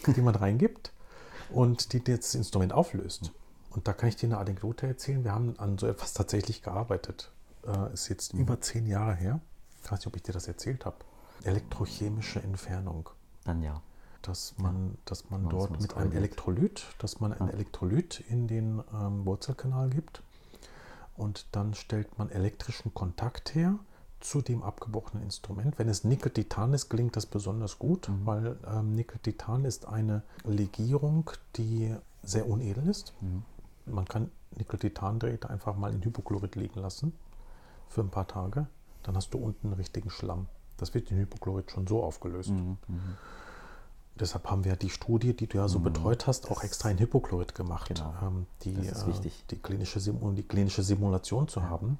[0.06, 0.92] die man reingibt
[1.50, 3.32] und die das Instrument auflöst.
[3.70, 5.24] Und da kann ich dir eine Anekdote erzählen.
[5.24, 7.32] Wir haben an so etwas tatsächlich gearbeitet.
[7.66, 8.40] Äh, ist jetzt mhm.
[8.40, 9.40] über zehn Jahre her.
[9.82, 10.96] Ich weiß nicht, ob ich dir das erzählt habe.
[11.44, 13.08] Elektrochemische Entfernung.
[13.44, 13.82] Dann ja.
[14.22, 19.26] Dass man, dass man dort mit einem Elektrolyt, dass man ein Elektrolyt in den ähm,
[19.26, 20.22] Wurzelkanal gibt
[21.16, 23.78] und dann stellt man elektrischen Kontakt her
[24.20, 25.78] zu dem abgebrochenen Instrument.
[25.78, 28.26] Wenn es Nickel-Titan ist, gelingt das besonders gut, mhm.
[28.26, 33.14] weil ähm, Nickel-Titan ist eine Legierung, die sehr unedel ist.
[33.20, 33.42] Mhm.
[33.86, 37.12] Man kann Nickel-Titan-Drähte einfach mal in Hypochlorid liegen lassen
[37.88, 38.66] für ein paar Tage.
[39.02, 40.46] Dann hast du unten einen richtigen Schlamm.
[40.76, 42.50] Das wird in Hypochlorid schon so aufgelöst.
[42.50, 42.76] Mhm.
[42.88, 43.16] mhm.
[44.20, 45.84] Deshalb haben wir die Studie, die du ja so mhm.
[45.84, 48.14] betreut hast, auch extra in Hypochlorid gemacht, genau.
[48.22, 49.40] ähm, die, das ist wichtig.
[49.40, 51.70] Äh, die, klinische um die klinische Simulation zu ja.
[51.70, 51.98] haben.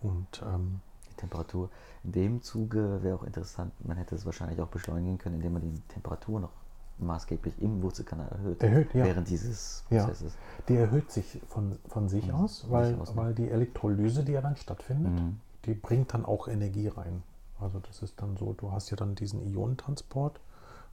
[0.00, 1.70] Und ähm, die Temperatur.
[2.02, 5.62] In dem Zuge wäre auch interessant, man hätte es wahrscheinlich auch beschleunigen können, indem man
[5.62, 6.50] die Temperatur noch
[6.98, 9.04] maßgeblich im Wurzelkanal erhöht, erhöht ja.
[9.04, 10.34] während dieses Prozesses.
[10.34, 10.64] Ja.
[10.68, 12.34] Die erhöht sich von, von sich mhm.
[12.34, 13.16] aus, weil, sich aus, ne?
[13.16, 15.40] weil die Elektrolyse, die ja dann stattfindet, mhm.
[15.64, 17.22] Die bringt dann auch Energie rein.
[17.60, 20.40] Also das ist dann so, du hast ja dann diesen Ionentransport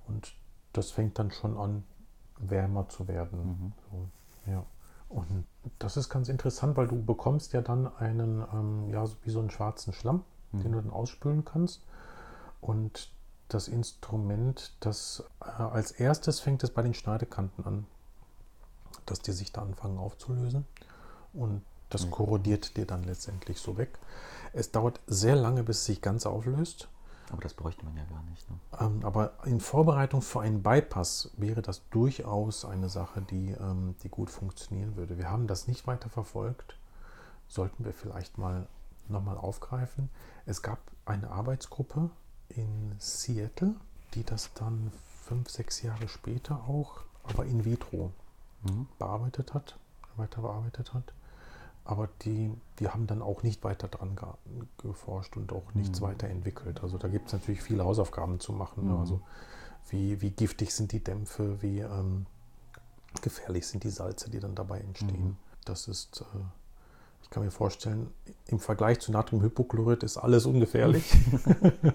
[0.07, 0.33] und
[0.73, 1.83] das fängt dann schon an,
[2.37, 3.39] wärmer zu werden.
[3.39, 3.73] Mhm.
[3.91, 4.65] So, ja.
[5.09, 5.45] Und
[5.79, 9.49] das ist ganz interessant, weil du bekommst ja dann einen, ähm, ja, wie so einen
[9.49, 10.61] schwarzen Schlamm, mhm.
[10.61, 11.81] den du dann ausspülen kannst.
[12.61, 13.11] Und
[13.47, 17.87] das Instrument, das äh, als erstes fängt es bei den Schneidekanten an,
[19.07, 20.65] dass die sich da anfangen aufzulösen
[21.33, 22.11] und das Mhm.
[22.11, 23.97] korrodiert dir dann letztendlich so weg.
[24.53, 26.89] Es dauert sehr lange, bis es sich ganz auflöst.
[27.31, 28.49] Aber das bräuchte man ja gar nicht.
[28.49, 28.57] Ne?
[28.79, 34.09] Ähm, aber in Vorbereitung für einen Bypass wäre das durchaus eine Sache, die, ähm, die
[34.09, 35.17] gut funktionieren würde.
[35.17, 36.75] Wir haben das nicht weiter verfolgt.
[37.47, 38.67] Sollten wir vielleicht mal
[39.07, 40.09] nochmal aufgreifen.
[40.45, 42.09] Es gab eine Arbeitsgruppe
[42.49, 43.75] in Seattle,
[44.15, 44.91] die das dann
[45.23, 48.11] fünf, sechs Jahre später auch, aber in vitro
[48.63, 48.87] Mhm.
[48.97, 49.77] bearbeitet hat,
[50.17, 51.13] weiter bearbeitet hat.
[51.85, 54.27] Aber die, die haben dann auch nicht weiter dran ge
[54.77, 56.05] geforscht und auch nichts Mhm.
[56.05, 56.83] weiterentwickelt.
[56.83, 58.85] Also da gibt es natürlich viele Hausaufgaben zu machen.
[58.85, 58.93] Ne?
[58.93, 58.99] Mhm.
[58.99, 59.21] Also
[59.89, 62.27] wie, wie giftig sind die Dämpfe, wie ähm,
[63.21, 65.23] gefährlich sind die Salze, die dann dabei entstehen.
[65.29, 65.37] Mhm.
[65.65, 66.39] Das ist, äh,
[67.23, 68.11] ich kann mir vorstellen,
[68.47, 71.11] im Vergleich zu Natriumhypochlorid ist alles ungefährlich.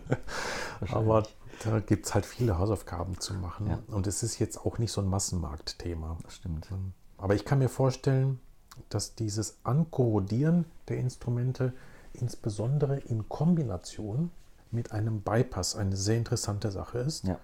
[0.91, 1.25] Aber
[1.65, 3.69] da gibt es halt viele Hausaufgaben zu machen.
[3.69, 3.79] Ja.
[3.89, 6.19] Und es ist jetzt auch nicht so ein Massenmarktthema.
[6.23, 6.69] Das stimmt.
[7.17, 8.41] Aber ich kann mir vorstellen,
[8.89, 11.73] dass dieses Ankorrodieren der Instrumente
[12.13, 14.31] insbesondere in Kombination
[14.71, 17.25] mit einem Bypass eine sehr interessante Sache ist.
[17.25, 17.39] Ja.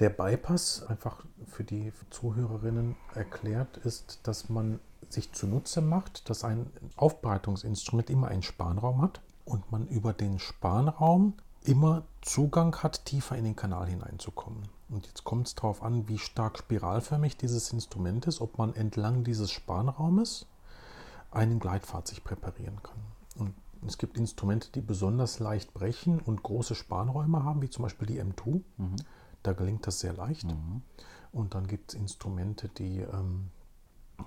[0.00, 4.78] Der Bypass, einfach für die Zuhörerinnen erklärt, ist, dass man
[5.08, 11.34] sich zunutze macht, dass ein Aufbereitungsinstrument immer einen Spanraum hat und man über den Spanraum
[11.64, 14.62] immer Zugang hat, tiefer in den Kanal hineinzukommen.
[14.88, 19.24] Und jetzt kommt es darauf an, wie stark spiralförmig dieses Instrument ist, ob man entlang
[19.24, 20.46] dieses Spanraumes
[21.30, 22.98] einen Gleitpfad sich präparieren kann.
[23.36, 23.54] Und
[23.86, 28.20] es gibt Instrumente, die besonders leicht brechen und große Spanräume haben, wie zum Beispiel die
[28.20, 28.62] M2.
[28.76, 28.96] Mhm.
[29.42, 30.44] Da gelingt das sehr leicht.
[30.44, 30.82] Mhm.
[31.32, 33.50] Und dann gibt es Instrumente, die, ähm,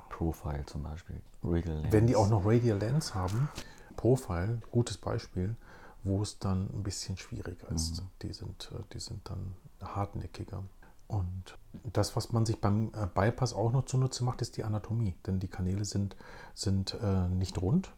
[0.10, 1.22] Profile zum Beispiel.
[1.44, 2.26] Radial wenn die Lens.
[2.26, 3.50] auch noch Radial Lens haben,
[3.98, 5.56] Profile, gutes Beispiel,
[6.04, 8.02] wo es dann ein bisschen schwieriger ist.
[8.02, 8.08] Mhm.
[8.22, 10.64] Die, sind, äh, die sind dann hartnäckiger.
[11.12, 11.58] Und
[11.94, 15.16] das, was man sich beim äh, Bypass auch noch zunutze macht, ist die Anatomie.
[15.26, 16.16] Denn die Kanäle sind,
[16.54, 17.92] sind äh, nicht rund,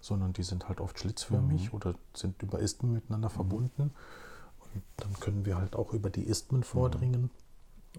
[0.00, 1.76] sondern die sind halt oft schlitzförmig Mhm.
[1.76, 3.92] oder sind über Isthmen miteinander verbunden.
[4.74, 7.30] Und dann können wir halt auch über die Isthmen vordringen.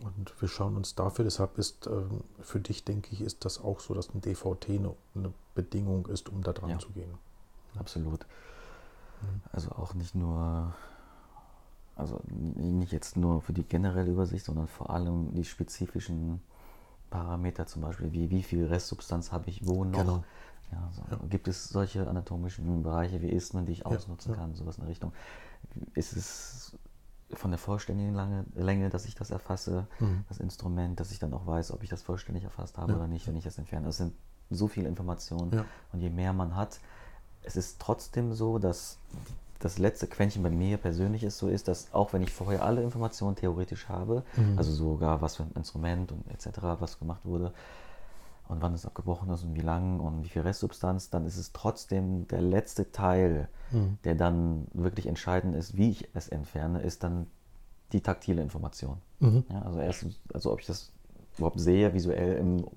[0.03, 3.79] Und wir schauen uns dafür, deshalb ist ähm, für dich, denke ich, ist das auch
[3.79, 6.79] so, dass ein DVT eine, eine Bedingung ist, um da dran Ja.
[6.79, 7.13] zu gehen.
[7.79, 8.25] Absolut.
[9.21, 9.41] Mhm.
[9.53, 10.73] Also auch nicht nur,
[11.95, 16.41] also nicht jetzt nur für die generelle Übersicht, sondern vor allem die spezifischen
[17.09, 19.99] Parameter, zum Beispiel wie wie viel Restsubstanz habe ich wo noch.
[19.99, 20.23] Genau.
[20.71, 21.03] Ja, so.
[21.09, 21.19] Ja.
[21.29, 24.37] Gibt es solche anatomischen Bereiche wie Ismen, die ich ausnutzen ja.
[24.37, 25.13] kann, sowas in der Richtung?
[25.93, 26.77] Ist es
[27.33, 30.25] von der vollständigen Lange, Länge, dass ich das erfasse, Mhm.
[30.27, 33.27] das Instrument, dass ich dann auch weiß, ob ich das vollständig erfasst habe oder nicht,
[33.27, 33.85] wenn ich das entferne.
[33.87, 34.13] Das sind
[34.49, 36.79] so viele Informationen und je mehr man hat,
[37.41, 38.97] es ist trotzdem so, dass
[39.59, 42.83] das letzte Quäntchen bei mir persönlich ist so ist, dass auch wenn ich vorher alle
[42.83, 44.57] Informationen theoretisch habe, Mhm.
[44.57, 47.53] also sogar was für ein Instrument und etc., was gemacht wurde
[48.47, 51.51] und wann es abgebrochen ist und wie lang und wie viel Restsubstanz, dann ist es
[51.53, 53.97] trotzdem der letzte Teil, Mhm.
[54.03, 57.27] der dann wirklich entscheidend ist, wie ich es entferne, ist dann
[57.91, 58.97] die taktile Information.
[59.19, 59.45] Mhm.
[59.49, 60.91] Ja, also erstens, also ob ich das
[61.37, 62.67] überhaupt sehe, visuell im,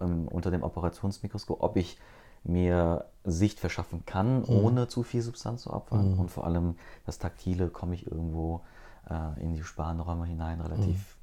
[0.00, 1.98] im, unter dem Operationsmikroskop, ob ich
[2.46, 6.12] mir Sicht verschaffen kann, ohne zu viel Substanz zu opfern.
[6.14, 6.20] Mhm.
[6.20, 8.62] Und vor allem das Taktile, komme ich irgendwo
[9.10, 11.16] äh, in die Spanräume hinein, relativ,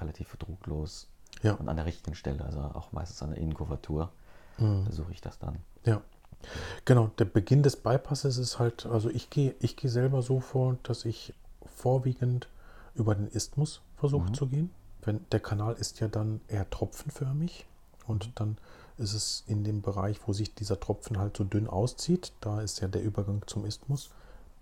[0.00, 1.08] relativ drucklos
[1.42, 1.54] Ja.
[1.54, 4.10] und an der richtigen Stelle, also auch meistens an der Innenkurvatur,
[4.58, 4.84] Mhm.
[4.84, 5.58] versuche ich das dann.
[5.84, 6.00] Ja.
[6.84, 10.76] Genau, der Beginn des Bypasses ist halt, also ich gehe ich gehe selber so vor,
[10.84, 12.48] dass ich vorwiegend
[12.94, 14.34] über den Isthmus versuche Mhm.
[14.34, 14.70] zu gehen.
[15.02, 17.66] Wenn, der Kanal ist ja dann eher tropfenförmig
[18.06, 18.56] und dann
[18.98, 22.80] ist es in dem Bereich, wo sich dieser Tropfen halt so dünn auszieht, da ist
[22.80, 24.10] ja der Übergang zum Isthmus.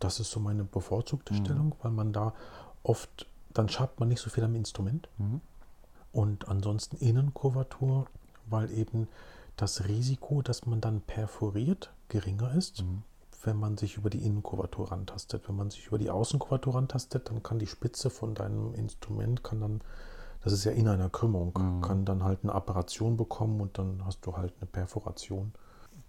[0.01, 1.38] Das ist so meine bevorzugte Mhm.
[1.44, 2.35] Stellung, weil man da
[2.83, 5.09] oft, dann schabt man nicht so viel am Instrument.
[5.18, 5.40] Mhm.
[6.12, 8.07] Und ansonsten Innenkurvatur,
[8.47, 9.09] weil eben
[9.57, 13.03] das Risiko, dass man dann perforiert, geringer ist, Mhm.
[13.44, 15.49] wenn man sich über die Innenkurvatur rantastet.
[15.49, 19.61] Wenn man sich über die Außenkurvatur rantastet, dann kann die Spitze von deinem Instrument, kann
[19.61, 19.81] dann,
[20.45, 21.81] das ist ja in einer Krümmung, Mhm.
[21.83, 25.53] kann dann halt eine Apparation bekommen und dann hast du halt eine Perforation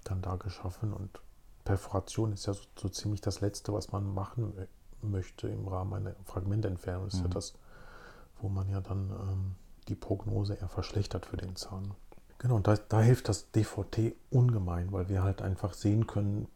[0.03, 0.93] dann da geschaffen.
[0.93, 1.19] Und
[1.63, 4.67] Perforation ist ja so, so ziemlich das Letzte, was man machen mö-
[5.09, 7.05] möchte im Rahmen einer Fragmententfernung.
[7.05, 7.31] Das ist ja Mhm.
[7.31, 7.53] das,
[8.41, 9.55] wo man ja dann ähm,
[9.87, 11.93] die Prognose eher verschlechtert für den Zahn.
[12.37, 16.47] Genau, und da, da hilft das DVT ungemein, weil wir halt einfach sehen können,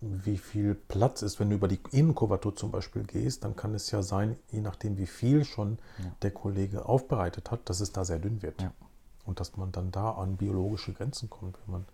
[0.00, 1.40] wie viel Platz ist.
[1.40, 4.98] Wenn du über die Innenkurvatur zum Beispiel gehst, dann kann es ja sein, je nachdem
[4.98, 6.04] wie viel schon Ja.
[6.22, 8.60] der Kollege aufbereitet hat, dass es da sehr dünn wird.
[8.62, 8.72] Ja.
[9.24, 11.84] Und dass man dann da an biologische Grenzen kommt, wenn man,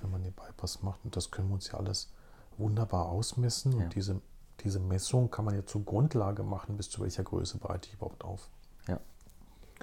[0.00, 1.00] wenn man den Bypass macht.
[1.04, 2.10] Und das können wir uns ja alles
[2.58, 3.72] wunderbar ausmessen.
[3.72, 3.84] Ja.
[3.84, 4.20] Und diese
[4.64, 8.22] diese Messung kann man ja zur Grundlage machen, bis zu welcher Größe breite ich überhaupt
[8.22, 8.48] auf.
[8.86, 9.00] Ja,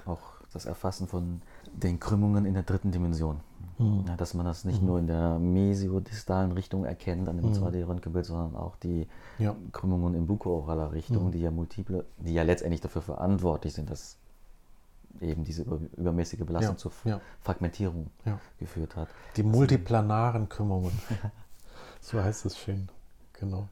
[0.06, 0.20] auch
[0.52, 1.42] das Erfassen von
[1.74, 3.40] den Krümmungen in der dritten Dimension.
[3.80, 4.04] Mhm.
[4.06, 4.86] Ja, dass man das nicht mhm.
[4.88, 7.54] nur in der mesiodistalen Richtung erkennt, an dem mhm.
[7.54, 9.56] 2D-Röntgenbild, sondern auch die ja.
[9.72, 11.32] Krümmungen in buko-oraler Richtung, mhm.
[11.32, 14.16] die ja multiple, die ja letztendlich dafür verantwortlich sind, dass
[15.20, 16.78] eben diese übermäßige Belastung ja.
[16.78, 16.92] zur.
[17.40, 18.10] Fragmentierung
[18.58, 19.08] geführt hat.
[19.36, 20.92] Die multiplanaren Krümmungen.
[22.00, 22.88] so heißt es schön.
[23.32, 23.68] Genau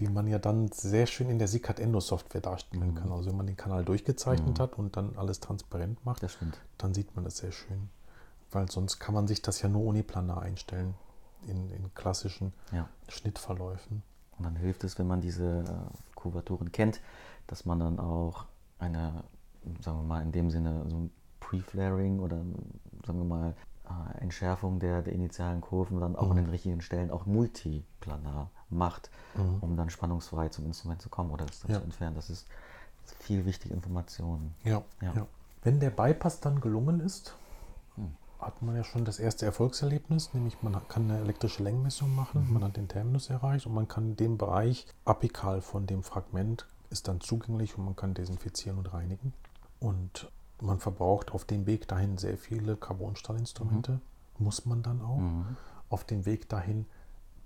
[0.00, 2.94] die man ja dann sehr schön in der SICAD Endo Software darstellen mhm.
[2.94, 3.12] kann.
[3.12, 4.62] Also wenn man den Kanal durchgezeichnet mhm.
[4.62, 6.26] hat und dann alles transparent macht,
[6.78, 7.90] dann sieht man das sehr schön.
[8.52, 10.94] Weil sonst kann man sich das ja nur uniplanar einstellen
[11.46, 12.88] in, in klassischen ja.
[13.08, 14.02] Schnittverläufen.
[14.38, 17.00] Und dann hilft es, wenn man diese äh, Kurvaturen kennt,
[17.46, 18.46] dass man dann auch
[18.78, 19.24] eine,
[19.80, 21.10] sagen wir mal, in dem Sinne so ein
[21.40, 22.38] Pre-Flaring oder
[23.06, 26.30] sagen wir mal äh, Entschärfung der, der initialen Kurven dann auch mhm.
[26.30, 29.58] an den richtigen Stellen auch multiplanar macht, mhm.
[29.60, 31.78] um dann spannungsfrei zum Instrument zu kommen oder das dann ja.
[31.78, 32.16] zu entfernen.
[32.16, 32.46] Das ist
[33.18, 34.54] viel wichtige Information.
[34.64, 35.12] Ja, ja.
[35.14, 35.26] ja.
[35.62, 37.34] Wenn der Bypass dann gelungen ist.
[38.40, 42.54] Hat man ja schon das erste Erfolgserlebnis, nämlich man kann eine elektrische Längenmessung machen, mhm.
[42.54, 47.08] man hat den Terminus erreicht und man kann den Bereich apikal von dem Fragment ist
[47.08, 49.32] dann zugänglich und man kann desinfizieren und reinigen.
[49.78, 54.44] Und man verbraucht auf dem Weg dahin sehr viele Carbonstahlinstrumente, mhm.
[54.44, 55.18] muss man dann auch.
[55.18, 55.56] Mhm.
[55.88, 56.86] Auf dem Weg dahin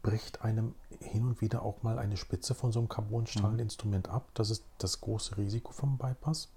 [0.02, 4.28] bricht einem hin und wieder auch mal eine Spitze von so einem Carbonstahlinstrument ab.
[4.34, 6.48] Das ist das große Risiko vom Bypass.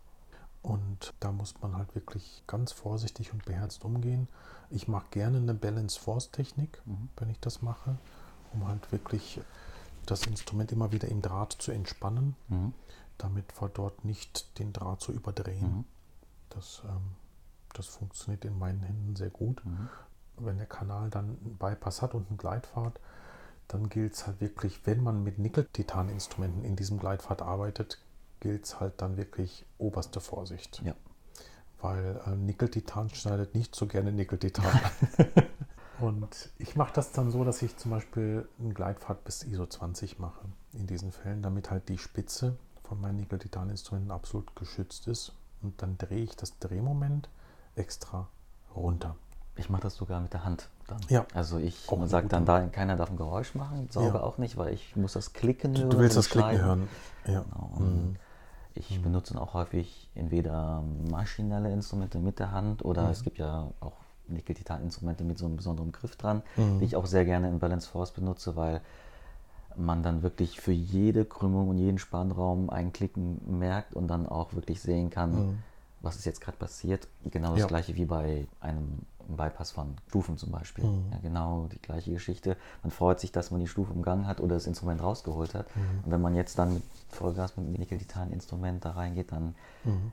[0.68, 4.28] Und da muss man halt wirklich ganz vorsichtig und beherzt umgehen.
[4.70, 7.08] Ich mache gerne eine Balance Force Technik, mhm.
[7.16, 7.98] wenn ich das mache,
[8.52, 9.40] um halt wirklich
[10.06, 12.74] das Instrument immer wieder im Draht zu entspannen, mhm.
[13.18, 15.78] damit wir dort nicht den Draht zu überdrehen.
[15.78, 15.86] Mhm.
[16.50, 17.16] Das, ähm,
[17.74, 19.66] das funktioniert in meinen Händen sehr gut.
[19.66, 19.88] Mhm.
[20.36, 23.00] Wenn der Kanal dann einen Bypass hat und eine Gleitfahrt,
[23.70, 28.00] dann gilt es halt wirklich, wenn man mit Nickel-Titan-Instrumenten in diesem Gleitpfad arbeitet,
[28.40, 30.82] gilt es halt dann wirklich oberste Vorsicht.
[30.84, 30.94] Ja.
[31.80, 34.66] Weil äh, Nickel-Titan schneidet nicht so gerne Nickel-Titan.
[36.00, 40.20] Und ich mache das dann so, dass ich zum Beispiel einen Gleitpfad bis ISO 20
[40.20, 45.34] mache in diesen Fällen, damit halt die Spitze von meinen Nickel-Titan-Instrumenten absolut geschützt ist.
[45.62, 47.30] Und dann drehe ich das Drehmoment
[47.76, 48.28] extra
[48.76, 49.16] runter.
[49.56, 51.00] Ich mache das sogar mit der Hand dann.
[51.10, 51.26] Ja.
[51.34, 54.22] Also ich sage dann da, keiner darf ein Geräusch machen, sauge ja.
[54.22, 55.90] auch nicht, weil ich muss das Klicken hören.
[55.90, 56.90] Du willst das Klicken hören.
[57.26, 57.42] Ja.
[57.42, 57.72] Genau.
[57.80, 58.16] Mhm.
[58.78, 59.04] Ich mhm.
[59.04, 63.10] benutze auch häufig entweder maschinelle Instrumente mit der Hand oder mhm.
[63.10, 63.94] es gibt ja auch
[64.28, 66.80] Nickel-Titan-Instrumente mit so einem besonderen Griff dran, mhm.
[66.80, 68.82] die ich auch sehr gerne in Balance Force benutze, weil
[69.76, 74.54] man dann wirklich für jede Krümmung und jeden Spannraum ein Klicken merkt und dann auch
[74.54, 75.60] wirklich sehen kann, mhm.
[76.02, 77.08] was ist jetzt gerade passiert.
[77.26, 77.68] Genau das ja.
[77.68, 80.86] gleiche wie bei einem im Bypass von Stufen zum Beispiel.
[80.86, 81.12] Mhm.
[81.12, 82.58] Ja, genau die gleiche Geschichte.
[82.84, 85.68] Man freut sich, dass man die Stufe umgangen hat oder das Instrument rausgeholt hat.
[85.76, 86.06] Mhm.
[86.06, 90.12] Und wenn man jetzt dann mit Vollgas mit einem Nickel-Titan-Instrument da reingeht, dann, mhm.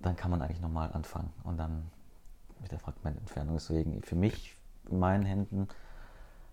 [0.00, 1.90] dann kann man eigentlich nochmal anfangen und dann
[2.60, 3.54] mit der Fragmententfernung.
[3.54, 4.56] Deswegen für mich
[4.88, 5.68] in meinen Händen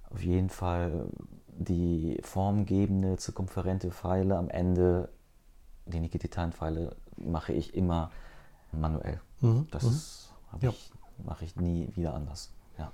[0.09, 1.07] auf jeden Fall
[1.47, 5.09] die formgebende, zirkumferente Pfeile am Ende,
[5.85, 8.11] die Nickel-Titan-Pfeile mache ich immer
[8.71, 9.21] manuell.
[9.41, 9.67] Mhm.
[9.71, 10.51] Das mhm.
[10.51, 10.71] habe ja.
[10.71, 12.51] ich mache ich nie wieder anders.
[12.77, 12.91] Ja.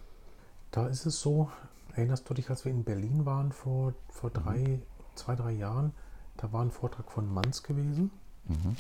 [0.72, 1.50] Da ist es so,
[1.96, 4.82] erinnerst du dich, als wir in Berlin waren vor, vor drei, mhm.
[5.16, 5.94] zwei, drei Jahren,
[6.38, 8.12] da war ein Vortrag von Manz gewesen.
[8.46, 8.76] Mhm.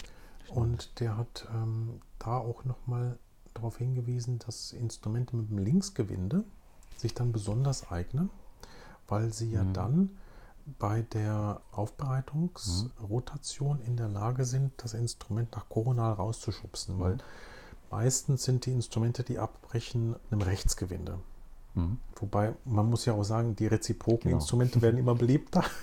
[0.50, 3.20] Und der hat ähm, da auch nochmal
[3.54, 6.44] darauf hingewiesen, dass Instrumente mit dem Linksgewinde
[6.98, 8.30] sich dann besonders eignen,
[9.08, 9.74] weil sie ja mhm.
[9.74, 10.10] dann
[10.78, 17.00] bei der Aufbereitungsrotation in der Lage sind, das Instrument nach koronal rauszuschubsen, mhm.
[17.00, 17.18] weil
[17.92, 21.20] Meistens sind die Instrumente, die abbrechen, einem Rechtsgewinde.
[21.74, 21.98] Mhm.
[22.16, 24.38] Wobei, man muss ja auch sagen, die reziproken genau.
[24.38, 25.64] Instrumente werden immer beliebter.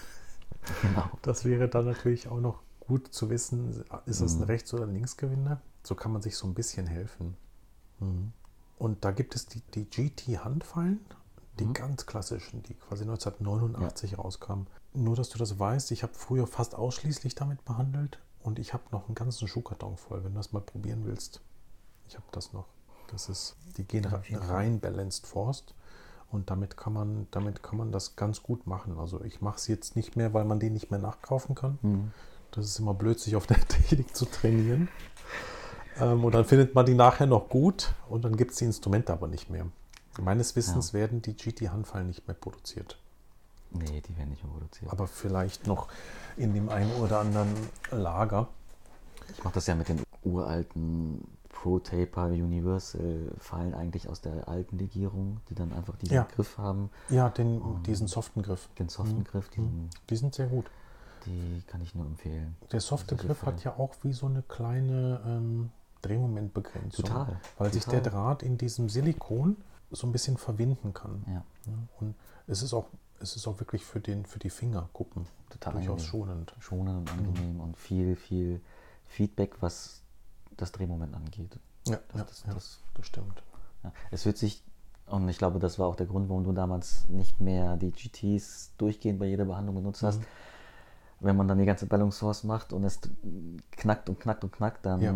[0.82, 1.08] Genau.
[1.22, 4.44] Das wäre dann natürlich auch noch gut zu wissen, ist es ein mhm.
[4.44, 5.60] Rechts- oder ein Linksgewinde?
[5.84, 7.36] So kann man sich so ein bisschen helfen.
[8.00, 8.32] Mhm.
[8.78, 11.00] Und da gibt es die, die GT-Handfallen,
[11.58, 11.72] die mhm.
[11.72, 14.18] ganz klassischen, die quasi 1989 ja.
[14.18, 14.66] rauskamen.
[14.92, 18.84] Nur, dass du das weißt, ich habe früher fast ausschließlich damit behandelt und ich habe
[18.92, 21.42] noch einen ganzen Schuhkarton voll, wenn du das mal probieren willst.
[22.08, 22.66] Ich habe das noch.
[23.08, 25.74] Das ist, die gehen rein balanced forced
[26.30, 28.98] und damit kann man, damit kann man das ganz gut machen.
[28.98, 31.78] Also ich mache es jetzt nicht mehr, weil man den nicht mehr nachkaufen kann.
[31.82, 32.10] Mhm.
[32.50, 34.88] Das ist immer blöd, sich auf der Technik zu trainieren.
[35.98, 39.12] Ähm, und dann findet man die nachher noch gut und dann gibt es die Instrumente
[39.12, 39.66] aber nicht mehr.
[40.18, 41.00] Meines Wissens ja.
[41.00, 42.98] werden die GT-Handfallen nicht mehr produziert.
[43.70, 44.90] Nee, die werden nicht mehr produziert.
[44.90, 45.88] Aber vielleicht noch
[46.36, 47.52] in dem einen oder anderen
[47.90, 48.48] Lager.
[49.30, 51.20] Ich mache das ja mit den uralten
[51.56, 56.28] Pro Taper Universal fallen eigentlich aus der alten Legierung, die dann einfach diesen ja.
[56.34, 56.90] Griff haben.
[57.08, 58.68] Ja, den, diesen soften Griff.
[58.78, 59.24] Den soften mhm.
[59.24, 59.48] Griff.
[59.48, 60.66] Diesen, die sind sehr gut.
[61.24, 62.56] Die kann ich nur empfehlen.
[62.72, 65.70] Der softe Solche Griff hat ja auch wie so eine kleine ähm,
[66.02, 67.06] Drehmomentbegrenzung.
[67.06, 68.02] Total, Weil sich total.
[68.02, 69.56] der Draht in diesem Silikon
[69.90, 71.24] so ein bisschen verwinden kann.
[71.26, 71.42] Ja,
[72.00, 72.14] und
[72.46, 72.86] es ist auch,
[73.18, 76.10] es ist auch wirklich für, den, für die Fingerkuppen total durchaus angenehm.
[76.10, 76.54] schonend.
[76.58, 78.60] schonend und angenehm und viel, viel
[79.06, 80.02] Feedback, was
[80.56, 81.58] das Drehmoment angeht.
[81.86, 83.42] Ja, Das, ja, das, ja, das, das stimmt.
[83.84, 83.92] ja.
[84.10, 84.62] Es wird sich,
[85.06, 88.72] und ich glaube, das war auch der Grund, warum du damals nicht mehr die GTs
[88.78, 90.20] durchgehend bei jeder Behandlung benutzt hast.
[90.20, 90.26] Mhm.
[91.20, 93.00] Wenn man dann die ganze Balance Source macht und es
[93.72, 95.14] knackt und knackt und knackt, dann Ja.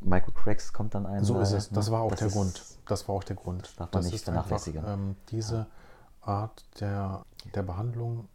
[0.00, 1.24] Microcracks kommt dann ein.
[1.24, 1.70] So ist es.
[1.70, 1.92] Das ne?
[1.92, 2.62] war auch Das der ist- Grund.
[2.86, 3.62] Das war auch der Grund.
[3.64, 4.84] Das darf man nicht ist vernachlässigen.
[4.86, 5.66] ähm, diese
[6.20, 8.28] Art der, der Behandlung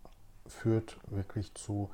[0.45, 1.89] führt wirklich zu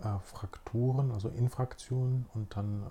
[0.00, 2.86] äh, Frakturen, also Infraktionen und dann äh,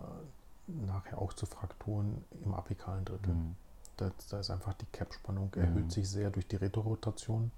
[0.68, 3.34] nachher auch zu Frakturen im apikalen Drittel.
[3.34, 3.56] Mhm.
[3.98, 5.90] Da, da ist einfach die Cap-Spannung erhöht Mhm.
[5.90, 7.52] sich sehr durch die Retorotation.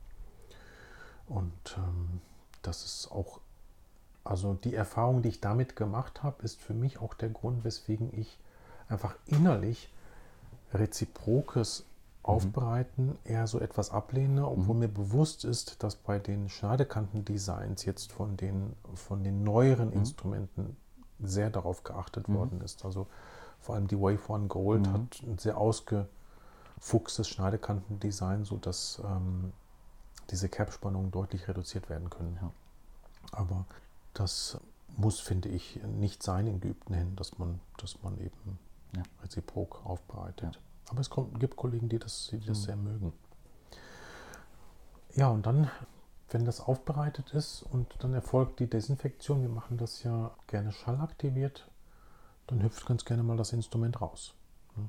[1.28, 2.22] Und ähm,
[2.62, 3.40] das ist auch,
[4.24, 8.10] also die Erfahrung, die ich damit gemacht habe, ist für mich auch der Grund, weswegen
[8.18, 8.40] ich
[8.90, 9.92] einfach innerlich
[10.74, 11.86] reziprokes
[12.24, 18.38] Aufbereiten eher so etwas ablehne, obwohl mir bewusst ist, dass bei den Schneidekantendesigns jetzt von
[18.38, 20.78] den, von den neueren Instrumenten
[21.20, 22.84] sehr darauf geachtet worden ist.
[22.86, 23.08] Also
[23.60, 24.94] vor allem die Wave One Gold Mhm.
[24.94, 29.54] hat ein sehr ausgefuchstes Schneidekantendesign, sodass ähm,
[30.30, 32.38] diese Cap-Spannungen deutlich reduziert werden können.
[32.42, 32.52] Ja.
[33.32, 33.66] Aber
[34.14, 34.58] das
[34.98, 38.60] muss, finde ich, nicht sein in geübten Händen, dass man, dass man eben
[38.96, 39.04] Ja.
[39.24, 40.56] reziprok aufbereitet.
[40.56, 40.62] Ja.
[40.92, 42.64] Aber es kommt, gibt Kollegen, die das, die das Mhm.
[42.64, 43.14] sehr mögen.
[45.16, 45.70] Ja, und dann,
[46.34, 51.70] wenn das aufbereitet ist und dann erfolgt die Desinfektion, wir machen das ja gerne schallaktiviert,
[52.48, 54.34] dann hüpft ganz gerne mal das Instrument raus.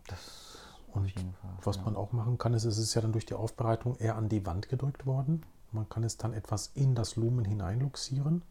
[0.08, 0.58] Das
[0.92, 1.34] Und Fall.
[1.62, 1.82] Was ja.
[1.82, 4.46] man auch machen kann, ist, es ist ja dann durch die Aufbereitung eher an die
[4.46, 5.44] Wand gedrückt worden.
[5.72, 8.42] Man kann es dann etwas in das Lumen hineinluxieren.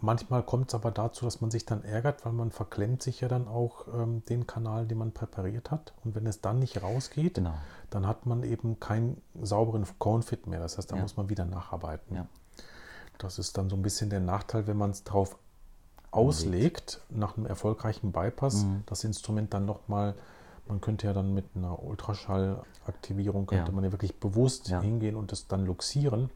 [0.00, 3.28] Manchmal kommt es aber dazu, dass man sich dann ärgert, weil man verklemmt sich ja
[3.28, 5.92] dann auch ähm, den Kanal, den man präpariert hat.
[6.04, 7.54] Und wenn es dann nicht rausgeht, Genau.
[7.90, 10.60] dann hat man eben keinen sauberen Cone-Fit mehr.
[10.60, 11.02] Das heißt, da Ja.
[11.02, 12.16] muss man wieder nacharbeiten.
[12.16, 12.26] Ja.
[13.18, 15.36] Das ist dann so ein bisschen der Nachteil, wenn man es drauf
[16.10, 18.82] auslegt, nach einem erfolgreichen Bypass, Mhm.
[18.86, 20.14] das Instrument dann nochmal,
[20.68, 23.74] man könnte ja dann mit einer Ultraschallaktivierung, könnte Ja.
[23.74, 26.30] man ja wirklich bewusst hingehen und das dann luxieren.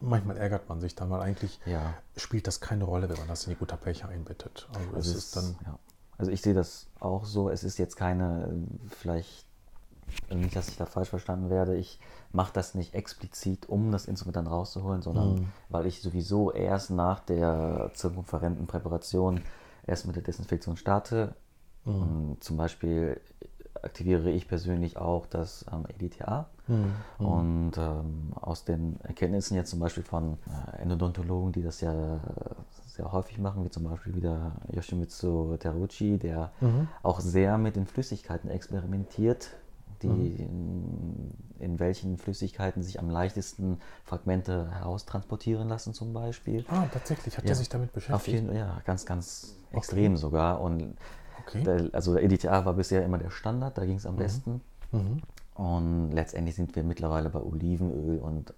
[0.00, 1.94] Manchmal ärgert man sich dann, weil eigentlich Ja.
[2.16, 4.68] spielt das keine Rolle, wenn man das in die Gutterpecher einbettet.
[4.74, 5.78] Also, Also, es ist dann, ja.
[6.18, 7.48] also ich sehe das auch so.
[7.48, 9.46] Es ist jetzt keine, äh, vielleicht,
[10.28, 12.00] also nicht, dass ich da falsch verstanden werde, ich
[12.32, 15.48] mache das nicht explizit, um das Instrument dann rauszuholen, sondern Mhm.
[15.68, 19.42] weil ich sowieso erst nach der zirkumferenten Präparation
[19.86, 21.34] erst mit der Desinfektion starte.
[21.84, 22.36] Mhm.
[22.40, 23.20] Zum Beispiel
[23.82, 26.46] aktiviere ich persönlich auch das ähm, EDTA.
[26.66, 26.94] Mhm.
[27.18, 30.38] Und ähm, aus den Erkenntnissen jetzt zum Beispiel von
[30.74, 32.20] äh, Endodontologen, die das ja äh,
[32.86, 36.88] sehr häufig machen, wie zum Beispiel wieder Yoshimitsu Teruchi, der Mhm.
[37.02, 39.50] auch sehr mit den Flüssigkeiten experimentiert,
[40.02, 40.36] die Mhm.
[40.38, 46.64] in, in welchen Flüssigkeiten sich am leichtesten Fragmente heraustransportieren lassen zum Beispiel.
[46.68, 47.50] Ah, tatsächlich, hat Ja.
[47.50, 48.34] er sich damit Auf beschäftigt?
[48.42, 50.60] jeden ja, ganz, ganz extrem sogar.
[50.60, 50.96] Und
[51.48, 51.62] Okay.
[51.64, 54.60] der, also der EDTA war bisher immer der Standard, da ging es am besten.
[54.92, 55.20] Mhm.
[55.54, 58.54] Und letztendlich sind wir mittlerweile bei Olivenöl und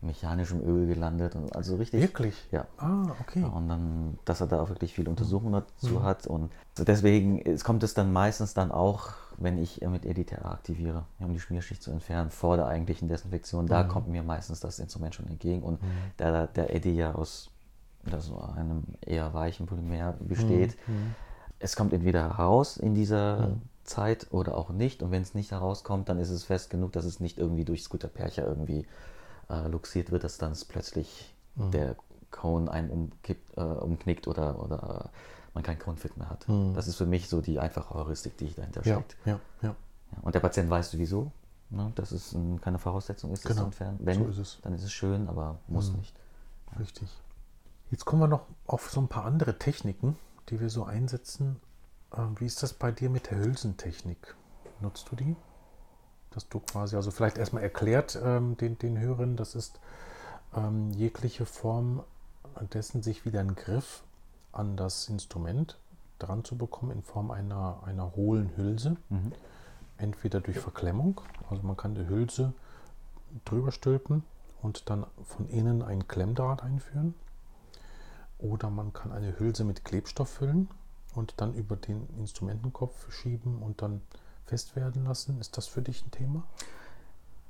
[0.00, 1.34] mechanischem Öl gelandet.
[1.34, 2.02] Und also richtig.
[2.02, 2.46] Wirklich?
[2.52, 2.66] Ja.
[2.76, 3.40] Ah, okay.
[3.40, 6.02] Ja, Und dann, dass er da auch wirklich viele Untersuchungen dazu Mhm.
[6.02, 6.26] hat.
[6.26, 11.32] Und deswegen es kommt es dann meistens dann auch, wenn ich mit EDTA aktiviere, um
[11.32, 13.66] die Schmierschicht zu entfernen, vor der eigentlichen Desinfektion.
[13.66, 13.88] Da Mhm.
[13.88, 15.62] kommt mir meistens das Instrument schon entgegen.
[15.62, 15.86] Und Mhm.
[16.18, 17.50] da der Eddy ja aus
[18.12, 21.14] also einem eher weichen Polymer besteht, Mhm.
[21.64, 23.62] Es kommt entweder heraus in dieser Mhm.
[23.84, 25.02] Zeit oder auch nicht.
[25.02, 27.82] Und wenn es nicht herauskommt, dann ist es fest genug, dass es nicht irgendwie durch
[27.82, 28.86] Scooterpercher irgendwie
[29.50, 31.70] äh, luxiert wird, dass dann plötzlich Mhm.
[31.70, 31.96] der
[32.30, 35.10] Cone einen umkippt, äh, umknickt oder, oder
[35.54, 36.48] man keinen Cone-Fit mehr hat.
[36.48, 36.74] Mhm.
[36.74, 39.16] Das ist für mich so die einfache Heuristik, die dahinter Ja, steckt.
[39.24, 39.74] ja, ja.
[40.22, 41.30] Und der Patient weiß sowieso,
[41.70, 43.98] ne, dass es ein, keine Voraussetzung ist, das Genau, zu entfernen.
[44.02, 44.58] Wenn, so ist es.
[44.62, 45.98] dann ist es schön, aber muss Mhm.
[45.98, 46.14] nicht.
[46.78, 47.08] Richtig.
[47.90, 50.16] Jetzt kommen wir noch auf so ein paar andere Techniken,
[50.48, 51.60] die wir so einsetzen.
[52.16, 54.34] Ähm, wie ist das bei dir mit der Hülsentechnik?
[54.80, 55.36] Nutzt du die?
[56.30, 59.80] Dass du quasi, also vielleicht erstmal erklärt ähm, den, den Hörern, das ist
[60.54, 62.02] ähm, jegliche Form
[62.72, 64.02] dessen, sich wieder einen Griff
[64.52, 65.78] an das Instrument
[66.18, 68.96] dran zu bekommen in Form einer, einer hohlen Hülse.
[69.08, 69.32] Mhm.
[69.96, 71.20] Entweder durch Verklemmung,
[71.50, 72.52] also man kann die Hülse
[73.44, 74.24] drüber stülpen
[74.62, 77.14] und dann von innen einen Klemmdraht einführen.
[78.44, 80.68] Oder man kann eine Hülse mit Klebstoff füllen
[81.14, 84.02] und dann über den Instrumentenkopf schieben und dann
[84.44, 85.40] fest werden lassen.
[85.40, 86.42] Ist das für dich ein Thema?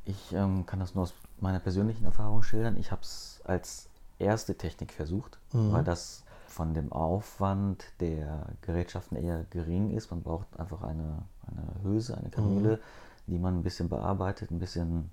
[0.05, 2.77] Ich ähm, kann das nur aus meiner persönlichen Erfahrung schildern.
[2.77, 3.89] Ich habe es als
[4.19, 5.73] erste Technik versucht, Mhm.
[5.73, 10.11] weil das von dem Aufwand der Gerätschaften eher gering ist.
[10.13, 12.79] Man braucht einfach eine, eine Hülse, eine Kanüle,
[13.27, 15.11] die man ein bisschen bearbeitet, ein bisschen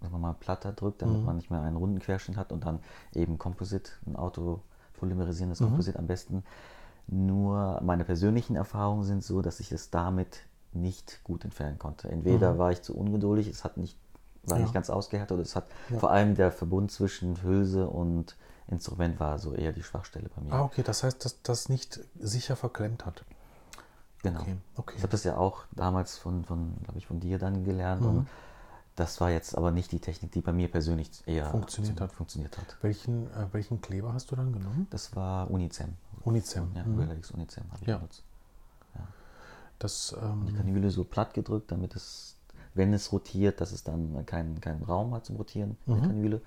[0.00, 2.80] sagen wir mal, platter drückt, damit man nicht mehr einen runden Querschnitt hat und dann
[3.14, 4.16] eben Komposit, ein
[5.02, 6.44] autopolymerisierendes Komposit am besten.
[7.08, 12.08] Nur meine persönlichen Erfahrungen sind so, dass ich es damit nicht gut entfernen konnte.
[12.08, 13.98] Entweder war ich zu ungeduldig, es hat nicht,
[14.44, 14.62] war Ja.
[14.62, 15.98] nicht ganz ausgehärtet oder es hat Ja.
[15.98, 18.36] vor allem der Verbund zwischen Hülse und
[18.68, 20.52] Instrument war so eher die Schwachstelle bei mir.
[20.52, 23.24] Ah, okay, das heißt, dass das nicht sicher verklemmt hat.
[24.22, 24.40] Genau.
[24.40, 24.94] Okay, okay.
[24.96, 28.02] Ich habe das ja auch damals von, von glaube ich, von dir dann gelernt.
[28.02, 28.08] Mhm.
[28.08, 28.28] Und
[28.96, 32.12] das war jetzt aber nicht die Technik, die bei mir persönlich eher Funktioniert hat.
[32.12, 32.76] funktioniert hat.
[32.82, 34.86] Welchen, äh, welchen Kleber hast du dann genommen?
[34.90, 35.94] Das war Unicem.
[36.24, 36.70] Unicem.
[36.74, 36.98] Ja, Mhm.
[37.00, 37.96] Relax Unicem habe ich Ja.
[37.96, 38.22] benutzt.
[39.78, 42.36] Das, Die ähm, Kanüle so platt gedrückt, damit es,
[42.74, 45.92] wenn es rotiert, dass es dann keinen keinen Raum hat zum Rotieren Mhm.
[45.94, 46.40] der Kanüle.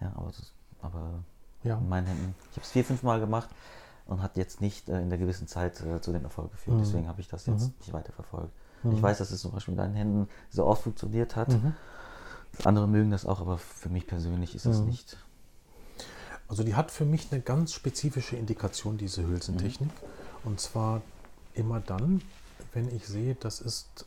[0.00, 1.24] Ja, aber, das, aber
[1.64, 1.76] ja.
[1.78, 3.48] in meinen Händen, ich habe es vier, fünf Mal gemacht
[4.06, 6.76] und hat jetzt nicht äh, in der gewissen Zeit äh, zu dem Erfolg geführt.
[6.76, 6.82] Mhm.
[6.82, 7.74] Deswegen habe ich das jetzt Mhm.
[7.80, 8.52] nicht weiter verfolgt.
[8.82, 8.92] Mhm.
[8.92, 11.48] Ich weiß, dass es zum Beispiel in deinen Händen so oft funktioniert hat.
[11.48, 11.74] Mhm.
[12.64, 14.86] Andere mögen das auch, aber für mich persönlich ist es Mhm.
[14.86, 15.16] nicht.
[16.48, 19.90] Also die hat für mich eine ganz spezifische Indikation, diese Hülsentechnik.
[20.44, 21.02] Und zwar
[21.54, 22.22] immer dann,
[22.72, 24.06] wenn ich sehe, das ist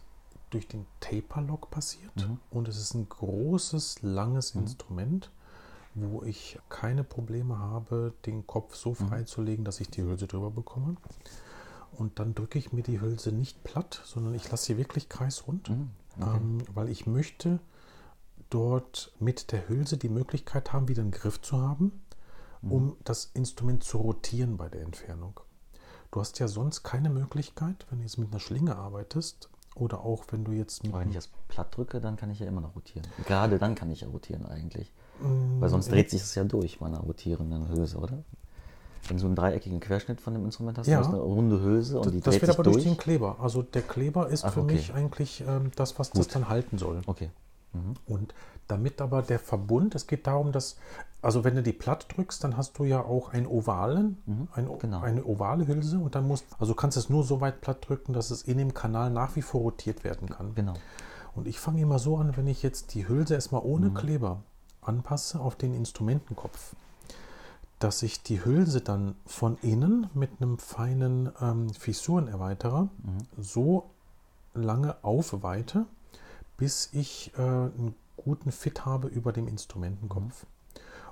[0.50, 2.40] durch den Taper-Lock passiert Mhm.
[2.50, 5.30] und es ist ein großes, langes Instrument,
[5.94, 10.96] wo ich keine Probleme habe, den Kopf so freizulegen, dass ich die Hülse drüber bekomme.
[11.98, 15.70] Und dann drücke ich mir die Hülse nicht platt, sondern ich lasse sie wirklich kreisrund,
[15.70, 15.90] Mhm,
[16.20, 16.38] okay.
[16.38, 17.60] ähm, weil ich möchte
[18.50, 22.02] dort mit der Hülse die Möglichkeit haben, wieder einen Griff zu haben,
[22.62, 22.72] Mhm.
[22.72, 25.40] um das Instrument zu rotieren bei der Entfernung.
[26.12, 30.26] Du hast ja sonst keine Möglichkeit, wenn du jetzt mit einer Schlinge arbeitest oder auch
[30.32, 32.60] wenn du jetzt mit Aber wenn ich das platt drücke, dann kann ich ja immer
[32.62, 33.08] noch rotieren.
[33.26, 34.92] Gerade dann kann ich ja rotieren eigentlich.
[35.22, 38.24] Mm, Weil sonst dreht sich das ja durch bei einer rotierenden Hülse, oder?
[39.08, 41.00] Wenn du einen dreieckigen Querschnitt von dem Instrument hast, Ja.
[41.00, 42.86] du hast eine runde Hülse und das, die das dreht wird sich aber durch durch.
[42.86, 43.38] den Kleber.
[43.40, 44.74] Also der Kleber ist Ach, für okay.
[44.76, 46.36] mich eigentlich ähm, das, was das Gut.
[46.36, 47.02] dann halten soll.
[47.08, 47.30] Okay.
[47.74, 47.94] Mhm.
[48.08, 48.34] Und
[48.68, 50.78] damit aber der Verbund, es geht darum, dass,
[51.22, 54.18] also wenn du die platt drückst, dann hast du ja auch einen ovalen,
[54.56, 55.02] ein, genau.
[55.02, 58.14] eine ovale Hülse und dann musst, also du kannst es nur so weit platt drücken,
[58.14, 60.54] dass es in dem Kanal nach wie vor rotiert werden kann.
[60.56, 60.74] Genau.
[61.36, 63.94] Und ich fange immer so an, wenn ich jetzt die Hülse erstmal ohne Mhm.
[63.96, 64.44] Kleber
[64.82, 66.76] anpasse auf den Instrumentenkopf,
[67.82, 73.18] dass ich die Hülse dann von innen mit einem feinen ähm, Fissurenerweiterer Mhm.
[73.38, 73.90] so
[74.54, 75.86] lange aufweite,
[76.58, 80.46] bis ich äh, einen guten Fit habe über dem Instrumentenkopf.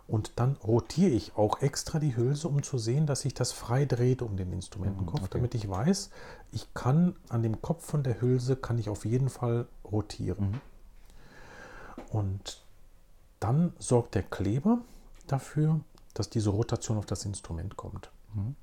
[0.08, 3.86] Und dann rotiere ich auch extra die Hülse, um zu sehen, dass sich das frei
[3.86, 5.34] dreht um den Instrumentenkopf, Mhm, okay.
[5.38, 6.10] damit ich weiß,
[6.52, 10.52] ich kann an dem Kopf von der Hülse kann ich auf jeden Fall rotieren.
[10.52, 10.62] Mhm.
[12.12, 12.62] Und
[13.40, 14.80] dann sorgt der Kleber
[15.28, 15.80] dafür,
[16.14, 18.12] dass diese Rotation auf das Instrument kommt.
[18.34, 18.56] Mhm.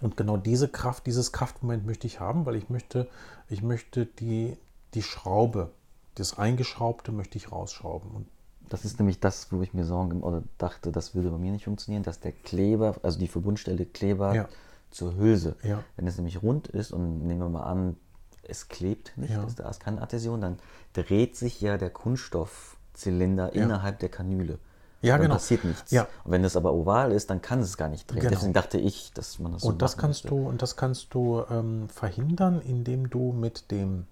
[0.00, 3.08] Und genau diese Kraft, dieses Kraftmoment möchte ich haben, weil ich möchte,
[3.48, 4.56] ich möchte die,
[4.94, 5.72] die Schraube,
[6.14, 8.10] das Eingeschraubte möchte ich rausschrauben.
[8.12, 8.26] Und
[8.68, 11.64] Das ist nämlich das, wo ich mir Sorgen oder dachte, das würde bei mir nicht
[11.64, 14.48] funktionieren, dass der Kleber, also die Verbundstelle Kleber Ja.
[14.90, 15.82] zur Hülse, Ja.
[15.96, 17.96] wenn es nämlich rund ist und nehmen wir mal an,
[18.42, 19.44] es klebt nicht, Ja.
[19.44, 20.58] ist da ist keine Adhäsion, dann
[20.92, 24.58] dreht sich ja der Kunststoffzylinder innerhalb der Kanüle.
[25.00, 25.34] Ja, dann genau.
[25.34, 25.90] passiert nichts.
[25.92, 26.08] Ja.
[26.24, 28.20] Und wenn das aber oval ist, dann kann es gar nicht drehen.
[28.20, 28.30] Genau.
[28.32, 30.36] Deswegen dachte ich, dass man das so Und das kannst müsste.
[30.36, 34.06] du, und das kannst du ähm, verhindern, indem du mit dem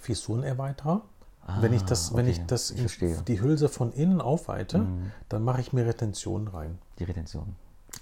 [0.00, 1.02] Fissurenerweiterer,
[1.48, 2.30] Ah, wenn ich das, wenn okay.
[2.40, 3.00] ich das Ich.
[3.00, 3.24] Mhm.
[3.26, 4.84] die Hülse von innen aufweite,
[5.28, 6.78] dann mache ich mir Retention rein.
[6.98, 7.54] Die Retention.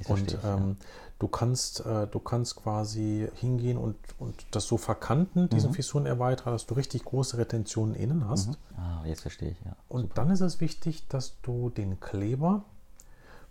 [0.08, 0.76] Und ähm,
[1.18, 5.74] du kannst, äh, du kannst quasi hingehen und, und das so verkanten, diesen Mhm.
[5.74, 8.58] Fissurenerweiterer, dass du richtig große Retentionen innen hast.
[8.76, 9.76] Ah, jetzt verstehe ich, ja.
[9.88, 12.64] Und dann ist es wichtig, dass du den Kleber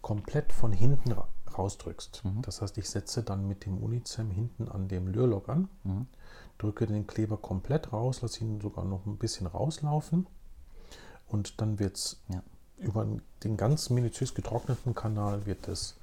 [0.01, 1.27] komplett von hinten ra
[1.57, 2.23] rausdrückst.
[2.25, 2.41] Mhm.
[2.41, 6.07] Das heißt, ich setze dann mit dem Unicem hinten an dem Lürlock an, Mhm.
[6.57, 10.25] drücke den Kleber komplett raus, lasse ihn sogar noch ein bisschen rauslaufen
[11.27, 12.41] und dann wird es Ja.
[12.79, 13.05] über
[13.43, 15.95] den ganz minutiös getrockneten Kanal wird es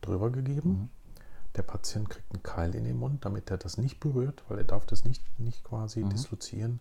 [0.00, 0.90] drüber gegeben.
[1.56, 4.64] Der Patient kriegt einen Keil in den Mund, damit er das nicht berührt, weil er
[4.64, 6.80] darf das nicht, nicht quasi dislozieren.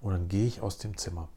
[0.00, 1.28] Und dann gehe ich aus dem Zimmer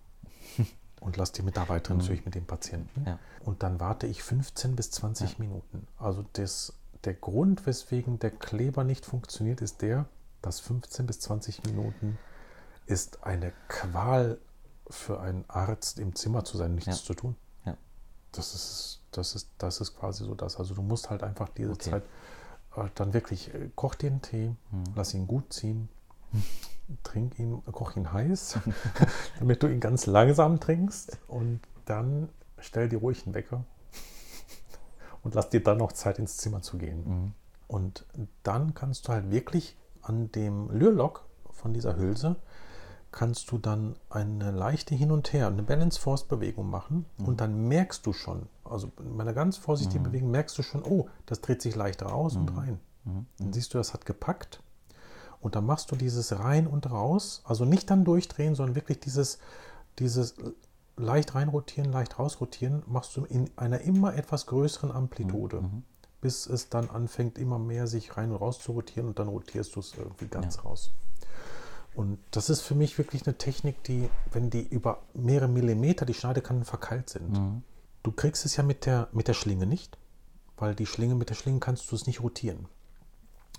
[1.02, 3.04] und lasse die Mitarbeiterin natürlich mit dem Patienten.
[3.06, 3.20] Ja.
[3.44, 5.86] Und dann warte ich 15 bis 20 Minuten.
[5.98, 10.06] Also das, der Grund, weswegen der Kleber nicht funktioniert, ist der,
[10.42, 12.18] dass 15 bis 20 Minuten
[12.88, 14.40] ist eine Qual
[14.90, 17.06] für einen Arzt im Zimmer zu sein, nichts Ja.
[17.06, 17.36] zu tun.
[18.32, 20.58] Das ist, das ist, das ist quasi so das.
[20.58, 21.90] Also du musst halt einfach diese Okay.
[21.92, 22.04] Zeit
[22.78, 24.84] äh, dann wirklich, äh, koch dir einen Tee, Hm.
[24.96, 25.90] lass ihn gut ziehen,
[27.04, 28.60] trink ihn, koch ihn heiß,
[29.40, 32.30] damit du ihn ganz langsam trinkst und dann
[32.60, 33.66] stell dir ruhig einen Wecker.
[35.24, 37.04] und lass dir dann noch Zeit ins Zimmer zu gehen.
[37.08, 37.34] Mhm.
[37.68, 38.06] Und
[38.44, 42.38] dann kannst du halt wirklich an dem Lürlock von dieser Hülse
[43.12, 47.26] kannst du dann eine leichte Hin und Her, eine Balance Force Bewegung machen Mhm.
[47.28, 51.08] und dann merkst du schon, also bei einer ganz vorsichtigen Bewegung merkst du schon, oh,
[51.26, 52.42] das dreht sich leicht raus Mhm.
[52.42, 52.80] und rein.
[53.40, 54.62] Dann siehst du, das hat gepackt
[55.42, 59.40] und dann machst du dieses rein und raus, also nicht dann durchdrehen, sondern wirklich dieses,
[60.00, 60.36] dieses
[60.98, 65.64] leicht reinrotieren, leicht rausrotieren, machst du in einer immer etwas größeren Amplitude,
[66.22, 69.76] bis es dann anfängt, immer mehr sich rein und raus zu rotieren und dann rotierst
[69.76, 70.92] du es irgendwie ganz raus.
[71.94, 76.14] Und das ist für mich wirklich eine Technik, die, wenn die über mehrere Millimeter, die
[76.14, 77.36] Schneidekanten verkeilt sind,
[78.04, 79.98] du kriegst es ja mit der, mit der Schlinge nicht,
[80.58, 82.68] weil die Schlinge, mit der Schlinge kannst du es nicht rotieren.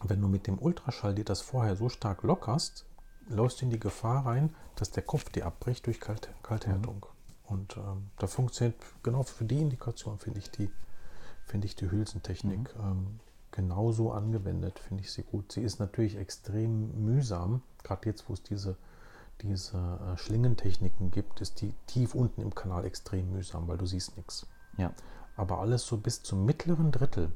[0.02, 2.86] Wenn du mit dem Ultraschall dir das vorher so stark lockerst,
[3.28, 7.06] läufst du in die Gefahr rein, dass der Kopf dir abbricht durch Kalt, Kalthärtung.
[7.44, 10.70] Und ähm, da funktioniert genau für die Indikation, finde ich, die,
[11.44, 13.20] finde ich die Hülsentechnik ähm,
[13.52, 15.52] genauso angewendet, finde ich sie gut.
[15.52, 18.76] Sie ist natürlich extrem mühsam, gerade jetzt, wo es diese,
[19.42, 24.16] diese äh, Schlingentechniken gibt, ist die tief unten im Kanal extrem mühsam, weil du siehst
[24.16, 24.46] nichts.
[24.76, 24.92] Ja.
[25.36, 27.30] Aber alles so bis zum mittleren Drittel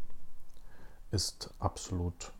[1.10, 2.32] ist absolut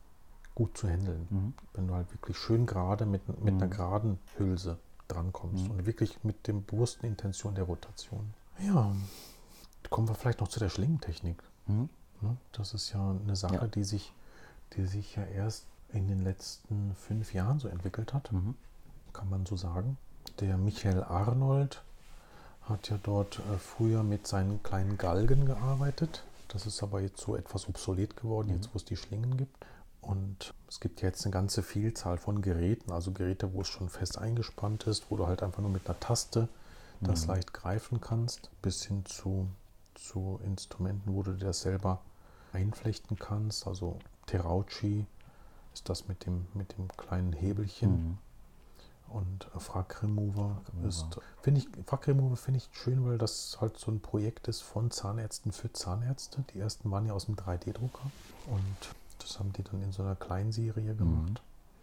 [0.55, 1.55] gut zu handeln.
[1.75, 6.47] Wenn du halt wirklich schön gerade mit, mit einer geraden Hülse drankommst und wirklich mit
[6.47, 8.35] dem bewussten Intention der Rotation.
[8.59, 8.95] Ja,
[9.91, 11.43] kommen wir vielleicht noch zu der Schlingentechnik.
[11.67, 11.89] Mhm.
[12.23, 12.37] Ne?
[12.53, 13.67] Das ist ja eine Sache, Ja.
[13.67, 14.13] die sich,
[14.75, 18.55] die sich ja erst in den letzten fünf Jahren so entwickelt hat, Mhm.
[19.13, 19.97] kann man so sagen.
[20.41, 21.83] Der Michael Arnold
[22.63, 26.25] hat ja dort äh, früher mit seinen kleinen Galgen gearbeitet.
[26.49, 29.55] Das ist aber jetzt so etwas obsolet geworden, jetzt wo es die Schlingen gibt.
[30.01, 34.19] Und es gibt jetzt eine ganze Vielzahl von Geräten, also Geräte, wo es schon fest
[34.19, 36.49] eingespannt ist, wo du halt einfach nur mit einer Taste
[37.01, 39.49] das leicht greifen kannst, bis hin zu,
[39.99, 42.01] zu Instrumenten, wo du dir das selber
[42.53, 43.67] einflechten kannst.
[43.67, 45.07] Also Terauchi
[45.73, 47.91] ist das mit dem, mit dem kleinen Hebelchen.
[47.91, 48.19] Mhm.
[49.09, 53.79] Und äh, Frag Remover ist, finde ich, Frag Remover finde ich schön, weil das halt
[53.79, 56.45] so ein Projekt ist von Zahnärzten für Zahnärzte.
[56.53, 58.11] Die ersten waren ja aus dem 3D-Drucker
[58.47, 61.41] und das haben die dann in so einer Kleinserie gemacht.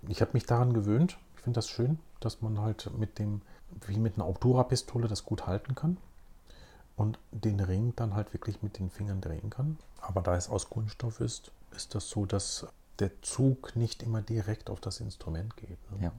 [0.10, 1.18] Ich habe mich daran gewöhnt.
[1.36, 3.42] Ich finde das schön, dass man halt mit dem,
[3.88, 5.98] wie mit einer Obtura-Pistole, das gut halten kann
[6.96, 9.78] und den Ring dann halt wirklich mit den Fingern drehen kann.
[10.02, 12.68] Aber da es aus Kunststoff ist, ist das so, dass
[13.00, 15.80] der Zug nicht immer direkt auf das Instrument geht.
[15.92, 16.04] Ne?
[16.06, 16.12] Ja.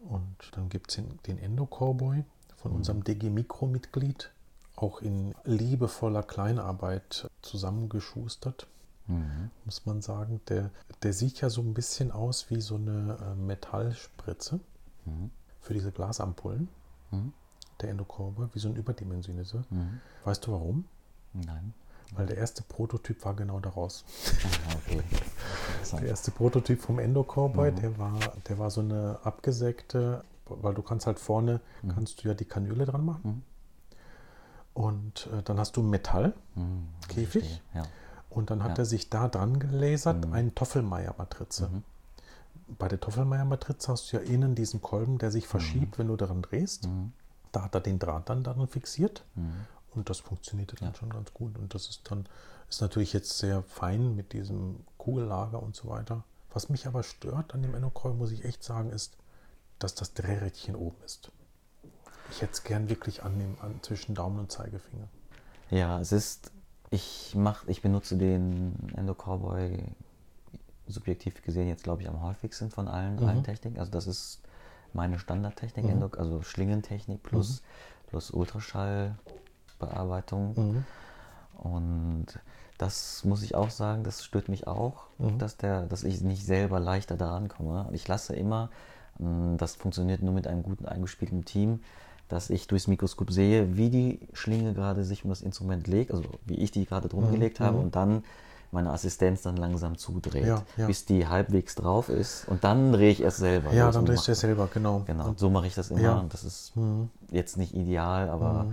[0.00, 2.24] Und dann gibt es den, den Endo Cowboy
[2.56, 4.30] von unserem DG Mikro-Mitglied,
[4.76, 8.66] auch in liebevoller Kleinarbeit zusammengeschustert,
[9.06, 9.50] Mhm.
[9.64, 10.40] muss man sagen.
[10.48, 10.70] Der,
[11.02, 14.60] der sieht ja so ein bisschen aus wie so eine äh, Metallspritze
[15.06, 15.30] Mhm.
[15.62, 16.68] für diese Glasampullen.
[17.78, 17.82] Mhm.
[17.82, 19.64] Der Endo Cowboy, wie so ein überdimensionierter.
[19.70, 20.00] Mhm.
[20.24, 20.84] Weißt du warum?
[21.32, 21.74] Nein.
[22.14, 24.04] Weil der erste Prototyp war genau daraus.
[24.68, 25.02] Ah, okay.
[25.92, 28.18] Der erste Prototyp vom Endo Cowboy, der war,
[28.48, 31.60] der war so eine abgesägte, weil du kannst halt vorne,
[31.94, 33.42] kannst du ja die Kanüle dran machen.
[34.76, 34.82] Mhm.
[34.82, 36.88] Und äh, dann hast du Metall Mhm.
[37.74, 37.84] Ja.
[38.30, 38.82] und dann hat Ja.
[38.82, 40.32] er sich da dran gelasert, Mhm.
[40.32, 41.68] eine Toffelmeier-Matrize.
[41.68, 41.82] Mhm.
[42.78, 46.42] Bei der Toffelmeier-Matrize hast du ja innen diesen Kolben, der sich verschiebt, wenn du daran
[46.42, 46.86] drehst.
[46.86, 47.12] Mhm.
[47.52, 49.24] Da hat er den Draht dann daran fixiert.
[49.34, 49.52] Mhm.
[49.94, 50.94] Und das funktionierte dann Ja.
[50.94, 51.58] schon ganz gut.
[51.58, 52.26] Und das ist dann,
[52.68, 56.24] ist natürlich jetzt sehr fein mit diesem Kugellager und so weiter.
[56.52, 59.16] Was mich aber stört an dem Endocoil, muss ich echt sagen, ist,
[59.78, 61.30] dass das Drehrädchen oben ist.
[62.30, 65.08] Ich hätte es gern wirklich an dem, an, zwischen Daumen und Zeigefinger.
[65.70, 66.50] Ja, es ist,
[66.90, 69.82] ich mach, ich benutze den Endo Cowboy
[70.86, 73.28] subjektiv gesehen jetzt glaube ich am häufigsten von allen, Mhm.
[73.28, 73.78] allen Techniken.
[73.78, 74.40] Also das ist
[74.94, 76.10] meine Standardtechnik, Mhm.
[76.16, 77.62] Also Schlingentechnik plus,
[78.08, 80.54] plus Ultraschallbearbeitung.
[80.56, 80.84] Mhm.
[81.62, 82.26] Und
[82.78, 85.38] das muss ich auch sagen, das stört mich auch, Mhm.
[85.38, 87.88] dass, der, dass ich nicht selber leichter daran komme.
[87.92, 88.70] Ich lasse immer,
[89.18, 91.80] mh, das funktioniert nur mit einem guten eingespielten Team,
[92.28, 96.24] dass ich durchs Mikroskop sehe, wie die Schlinge gerade sich um das Instrument legt, also
[96.44, 97.84] wie ich die gerade drum Mhm, gelegt habe mhm.
[97.84, 98.22] und dann
[98.70, 100.86] meine Assistenz dann langsam zudreht, Ja, ja.
[100.86, 103.72] bis die halbwegs drauf ist und dann drehe ich erst selber.
[103.72, 105.02] Ja, los dann drehst du es selber, genau.
[105.06, 106.18] Genau, Und, so mache ich das immer Ja.
[106.18, 107.08] und das ist Mhm.
[107.30, 108.66] jetzt nicht ideal, aber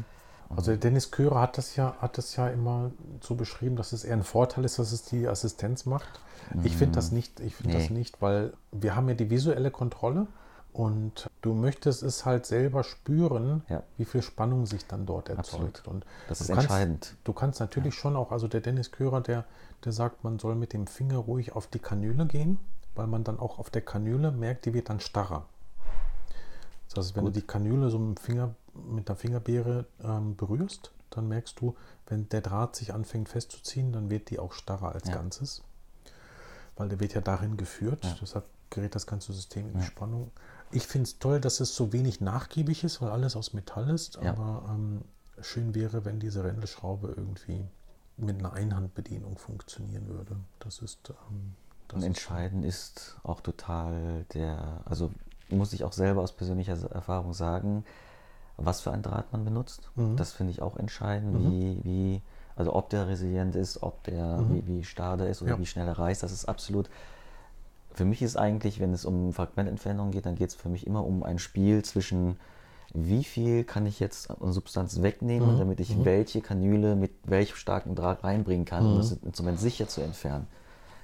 [0.56, 4.04] Also der Dennis Köhrer hat das ja, hat das ja immer so beschrieben, dass es
[4.04, 6.08] eher ein Vorteil ist, dass es die Assistenz macht.
[6.64, 7.98] Ich finde das nicht, ich finde das Nee.
[7.98, 10.28] nicht, weil wir haben ja die visuelle Kontrolle
[10.72, 13.82] und du möchtest es halt selber spüren, Ja.
[13.98, 15.68] wie viel Spannung sich dann dort Absolut.
[15.78, 15.88] erzeugt.
[15.88, 17.16] Und das ist kannst, entscheidend.
[17.24, 19.46] Du kannst natürlich schon auch, also der Dennis Köhrer, der,
[19.86, 22.60] der sagt, man soll mit dem Finger ruhig auf die Kanüle gehen,
[22.96, 25.46] weil man dann auch auf der Kanüle merkt, die wird dann starrer.
[26.90, 27.36] Das heißt, wenn Gut.
[27.36, 31.76] du die Kanüle so mit, Finger, mit der Fingerbeere ähm, berührst, dann merkst du,
[32.08, 35.16] wenn der Draht sich anfängt festzuziehen, dann wird die auch starrer als Ja.
[35.16, 35.64] Ganzes.
[36.76, 38.04] Weil der wird ja darin geführt.
[38.04, 38.16] Ja.
[38.22, 39.86] Deshalb gerät das ganze System in Ja.
[39.86, 40.32] Spannung.
[40.72, 44.18] Ich finde es toll, dass es so wenig nachgiebig ist, weil alles aus Metall ist.
[44.18, 45.02] Aber ähm,
[45.42, 47.66] schön wäre, wenn diese Rändelschraube irgendwie
[48.18, 50.36] mit einer Einhandbedienung funktionieren würde.
[50.60, 51.10] Das ist.
[51.10, 51.56] Ähm,
[51.88, 55.12] das Und entscheidend ist auch total der, also
[55.50, 57.86] muss ich auch selber aus persönlicher Erfahrung sagen,
[58.58, 59.92] was für ein Draht man benutzt.
[59.96, 60.16] Mhm.
[60.18, 61.52] Das finde ich auch entscheidend, Mhm.
[61.52, 62.22] wie, wie,
[62.56, 64.54] also ob der resilient ist, ob der, Mhm.
[64.56, 65.60] wie, wie starr der ist oder Ja.
[65.60, 66.90] wie schnell er reißt, das ist absolut.
[67.94, 71.06] Für mich ist eigentlich, wenn es um Fragmententfernung geht, dann geht es für mich immer
[71.06, 72.38] um ein Spiel zwischen
[72.96, 75.58] wie viel kann ich jetzt an Substanz wegnehmen, Mhm.
[75.58, 76.06] damit ich Mhm.
[76.06, 78.98] welche Kanüle mit welchem starken Draht reinbringen kann, um Mhm.
[78.98, 80.48] das Instrument sicher zu entfernen.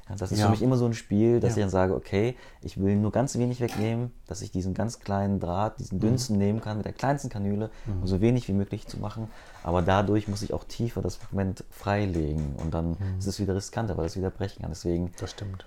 [0.10, 0.46] Ja, das ist Ja.
[0.46, 1.58] für mich immer so ein Spiel, dass Ja.
[1.58, 5.40] ich dann sage, okay, ich will nur ganz wenig wegnehmen, dass ich diesen ganz kleinen
[5.40, 6.02] Draht, diesen Mhm.
[6.02, 9.28] dünnsten nehmen kann, mit der kleinsten Kanüle, um so wenig wie möglich zu machen.
[9.64, 13.20] Aber dadurch muss ich auch tiefer das Fragment freilegen und dann Mhm.
[13.20, 14.72] ist es wieder riskanter, weil es wieder brechen kann.
[14.72, 15.66] Deswegen Das stimmt.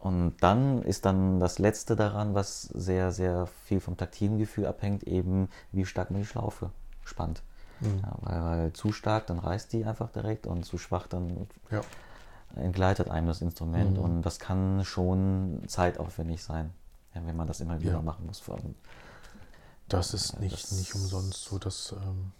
[0.00, 5.02] Und dann ist dann das Letzte daran, was sehr, sehr viel vom taktilen Gefühl abhängt,
[5.04, 6.70] eben wie stark man die Schlaufe
[7.04, 7.42] spannt.
[7.80, 8.00] Mhm.
[8.02, 11.80] Ja, weil, weil zu stark, dann reißt die einfach direkt und zu schwach, dann Ja.
[12.56, 14.04] entgleitet einem das Instrument Mhm.
[14.04, 16.72] und das kann schon zeitaufwendig sein,
[17.14, 18.02] wenn man das immer wieder Ja.
[18.02, 18.42] machen muss.
[19.88, 21.92] Das ist nicht, das- nicht umsonst so, dass.
[21.92, 22.32] Ähm,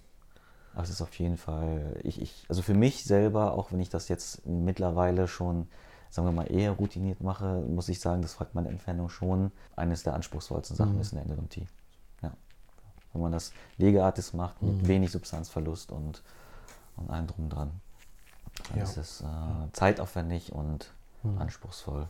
[0.74, 3.88] Aber es ist auf jeden Fall, ich, ich, also für mich selber, auch wenn ich
[3.88, 5.66] das jetzt mittlerweile schon,
[6.10, 10.76] sagen wir mal, eher routiniert mache, muss ich sagen, dass Fragmententfernung schon eines der anspruchsvollsten
[10.76, 11.00] Sachen Mhm.
[11.00, 11.66] ist in der Endodontie.
[12.22, 12.32] Ja.
[13.12, 14.88] Wenn man das legeartig macht, mit Mhm.
[14.88, 16.22] wenig Substanzverlust und,
[16.96, 17.70] und allem drum dran.
[18.68, 18.84] Dann Ja.
[18.84, 19.24] ist es äh,
[19.72, 20.92] zeitaufwendig und
[21.22, 21.38] Mhm.
[21.38, 22.08] anspruchsvoll.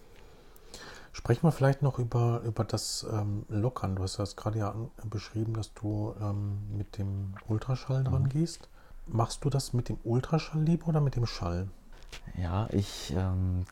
[1.13, 3.97] Sprechen wir vielleicht noch über, über das ähm, Lockern.
[3.97, 4.75] Du hast das gerade ja
[5.05, 8.29] beschrieben, dass du ähm, mit dem Ultraschall dran Mhm.
[8.29, 8.69] gehst.
[9.07, 11.69] Machst du das mit dem Ultraschall lieber oder mit dem Schall?
[12.37, 13.65] Ja, ich ähm,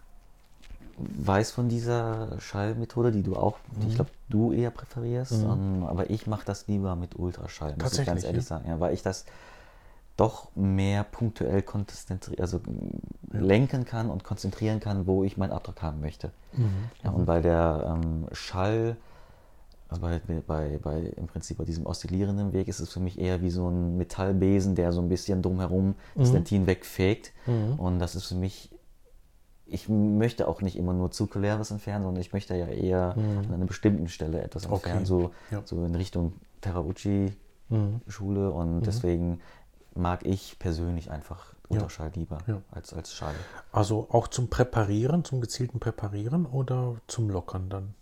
[0.99, 3.97] weiß von dieser Schallmethode, die du auch, die ich Mhm.
[3.97, 5.51] glaube, du eher präferierst, Mhm.
[5.51, 8.49] ähm, aber ich mache das lieber mit Ultraschall, muss ich ganz ehrlich ja?
[8.49, 9.25] sagen, ja, weil ich das
[10.17, 11.63] doch mehr punktuell
[12.39, 12.61] also
[13.33, 13.41] Ja.
[13.41, 16.31] lenken kann und konzentrieren kann, wo ich meinen Abdruck haben möchte.
[17.05, 17.17] Ja, Mhm.
[17.17, 18.97] und bei der ähm, Schall,
[19.89, 23.43] also bei, bei, bei im Prinzip bei diesem oszillierenden Weg ist es für mich eher
[23.43, 26.33] wie so ein Metallbesen, der so ein bisschen drumherum das Mhm.
[26.35, 27.33] Dentin wegfegt.
[27.47, 27.75] Mhm.
[27.79, 28.71] Und das ist für mich,
[29.67, 33.39] ich möchte auch nicht immer nur zirkulär was entfernen, sondern ich möchte ja eher Mhm.
[33.49, 35.07] an einer bestimmten Stelle etwas entfernen, Okay.
[35.07, 35.63] so, Ja.
[35.65, 38.41] so in Richtung Terrauchi-Schule.
[38.51, 38.53] Mhm.
[38.53, 38.83] Und Mhm.
[38.83, 39.41] deswegen
[39.95, 41.77] mag ich persönlich einfach Ja.
[41.77, 42.63] Ultraschall lieber Ja.
[42.71, 43.35] als, als Schall.
[43.73, 47.95] Also auch zum Präparieren, zum gezielten Präparieren oder zum Lockern dann?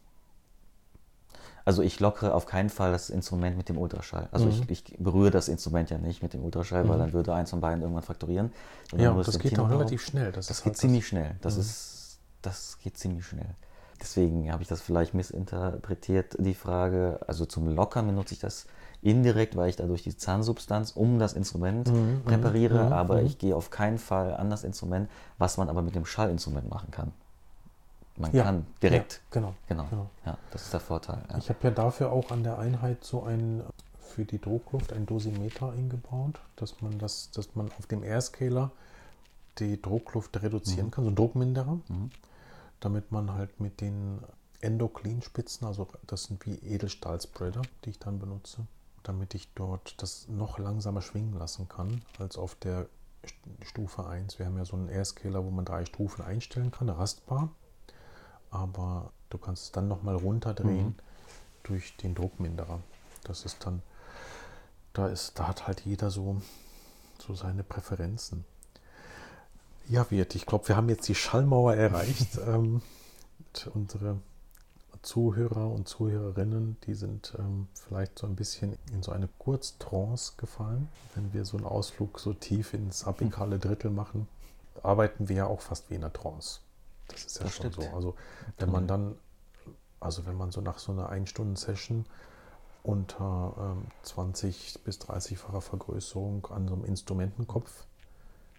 [1.67, 4.29] Also ich lockere auf keinen Fall das Instrument mit dem Ultraschall.
[4.33, 4.51] Also Mhm.
[4.51, 7.01] ich, ich berühre das Instrument ja nicht mit dem Ultraschall, weil Mhm.
[7.01, 8.53] dann würde eins von beiden irgendwann frakturieren.
[8.91, 10.33] sondern Ja, und das geht auch relativ schnell.
[10.33, 11.37] Das, Das geht halt ziemlich schnell.
[11.41, 11.61] Das Mhm.
[11.61, 13.55] ist, das geht ziemlich schnell.
[14.01, 17.21] Deswegen habe ich das vielleicht missinterpretiert, die Frage.
[17.27, 18.67] Also zum Lockern benutze ich das
[19.01, 23.27] indirekt, weil ich dadurch die Zahnsubstanz um das Instrument Mhm, präpariere, mhm, aber mhm.
[23.27, 25.09] ich gehe auf keinen Fall an das Instrument,
[25.39, 27.13] was man aber mit dem Schallinstrument machen kann.
[28.17, 29.15] Man Ja, kann direkt.
[29.15, 29.55] Ja, genau.
[29.69, 29.87] Genau.
[29.91, 30.11] genau.
[30.25, 31.23] Ja, das ist der Vorteil.
[31.31, 31.39] Ja.
[31.39, 33.63] Ich habe ja dafür auch an der Einheit so ein
[33.99, 38.71] für die Druckluft ein Dosimeter eingebaut, dass man das, dass man auf dem Airscaler
[39.59, 40.91] die Druckluft reduzieren Mhm.
[40.93, 42.11] kann, so ein Druckminderer, Mhm.
[42.81, 44.21] damit man halt mit den
[44.61, 48.67] Endoclean-Spitzen, also das sind wie Edelstahlspreader, die ich dann benutze,
[49.03, 52.87] damit ich dort das noch langsamer schwingen lassen kann als auf der
[53.25, 54.39] St- Stufe 1.
[54.39, 57.51] Wir haben ja so einen Airscaler, wo man drei Stufen einstellen kann, rastbar,
[58.55, 60.95] aber du kannst es dann nochmal runterdrehen Mhm.
[61.65, 62.81] durch den Druckminderer.
[63.25, 63.83] Das ist dann,
[64.93, 66.41] da ist, da hat halt jeder so,
[67.19, 68.45] so seine Präferenzen.
[69.89, 72.39] Ja, Wirt, ich glaube, wir haben jetzt die Schallmauer erreicht.
[72.47, 72.81] ähm,
[73.75, 74.19] unsere
[75.03, 80.89] Zuhörer und Zuhörerinnen, die sind ähm, vielleicht so ein bisschen in so eine Kurztrance gefallen.
[81.15, 84.29] Wenn wir so einen Ausflug so tief ins apikale Drittel machen,
[84.83, 86.61] arbeiten wir ja auch fast wie in einer Trance.
[87.09, 87.89] Das ist ja Das schon stimmt.
[87.89, 87.95] so.
[87.97, 88.15] Also
[88.59, 89.17] wenn man dann,
[90.01, 92.07] also wenn man so nach so einer Ein-Stunden-Session
[92.83, 97.87] unter ähm, 20 bis 30-facher Vergrößerung an so einem Instrumentenkopf,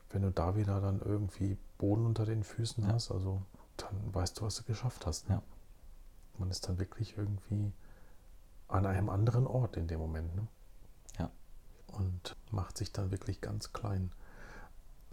[0.10, 2.94] wenn du da wieder dann irgendwie Boden unter den Füßen Ja.
[2.94, 3.42] hast, also
[3.78, 5.30] dann weißt du, was du geschafft hast.
[5.30, 5.36] Ne?
[5.36, 5.42] Ja.
[6.38, 7.72] Man ist dann wirklich irgendwie
[8.68, 10.36] an einem anderen Ort in dem Moment.
[10.36, 10.48] Ne?
[11.20, 11.30] Ja.
[11.88, 14.12] Und macht sich dann wirklich ganz klein.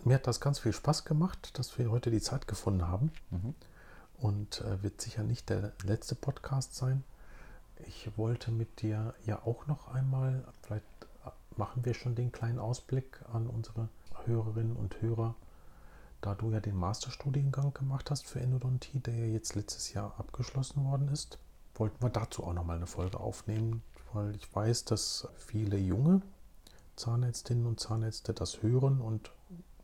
[0.04, 3.54] Mir hat das ganz viel Spaß gemacht, dass wir heute die Zeit gefunden haben Mhm.
[4.18, 7.04] und äh, wird sicher nicht der letzte Podcast sein.
[7.86, 10.84] Ich wollte mit dir ja auch noch einmal vielleicht
[11.56, 13.88] machen wir schon den kleinen Ausblick an unsere
[14.24, 15.34] Hörerinnen und Hörer.
[16.20, 20.84] Da du ja den Masterstudiengang gemacht hast für Endodontie, der ja jetzt letztes Jahr abgeschlossen
[20.84, 21.38] worden ist,
[21.74, 23.82] wollten wir dazu auch nochmal eine Folge aufnehmen,
[24.12, 26.22] weil ich weiß, dass viele junge
[26.96, 29.30] Zahnärztinnen und Zahnärzte das hören und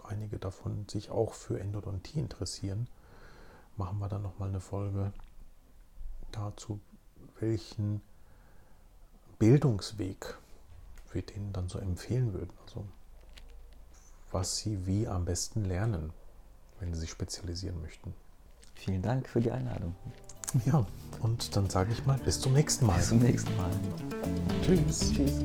[0.09, 2.89] einige davon sich auch für Endodontie interessieren.
[3.77, 5.13] Machen wir dann nochmal eine Folge
[6.33, 6.81] dazu,
[7.41, 8.01] welchen
[9.39, 10.37] Bildungsweg
[11.13, 12.53] wir denen dann so empfehlen würden.
[12.67, 12.85] Also
[14.31, 16.13] was sie wie am besten lernen,
[16.81, 18.15] wenn sie sich spezialisieren möchten.
[18.75, 19.95] Vielen Dank für die Einladung.
[20.65, 20.87] Ja,
[21.21, 22.97] und dann sage ich mal, bis zum nächsten Mal.
[22.97, 23.71] Bis zum nächsten Mal.
[24.63, 25.13] Tschüss.
[25.13, 25.45] Tschüss.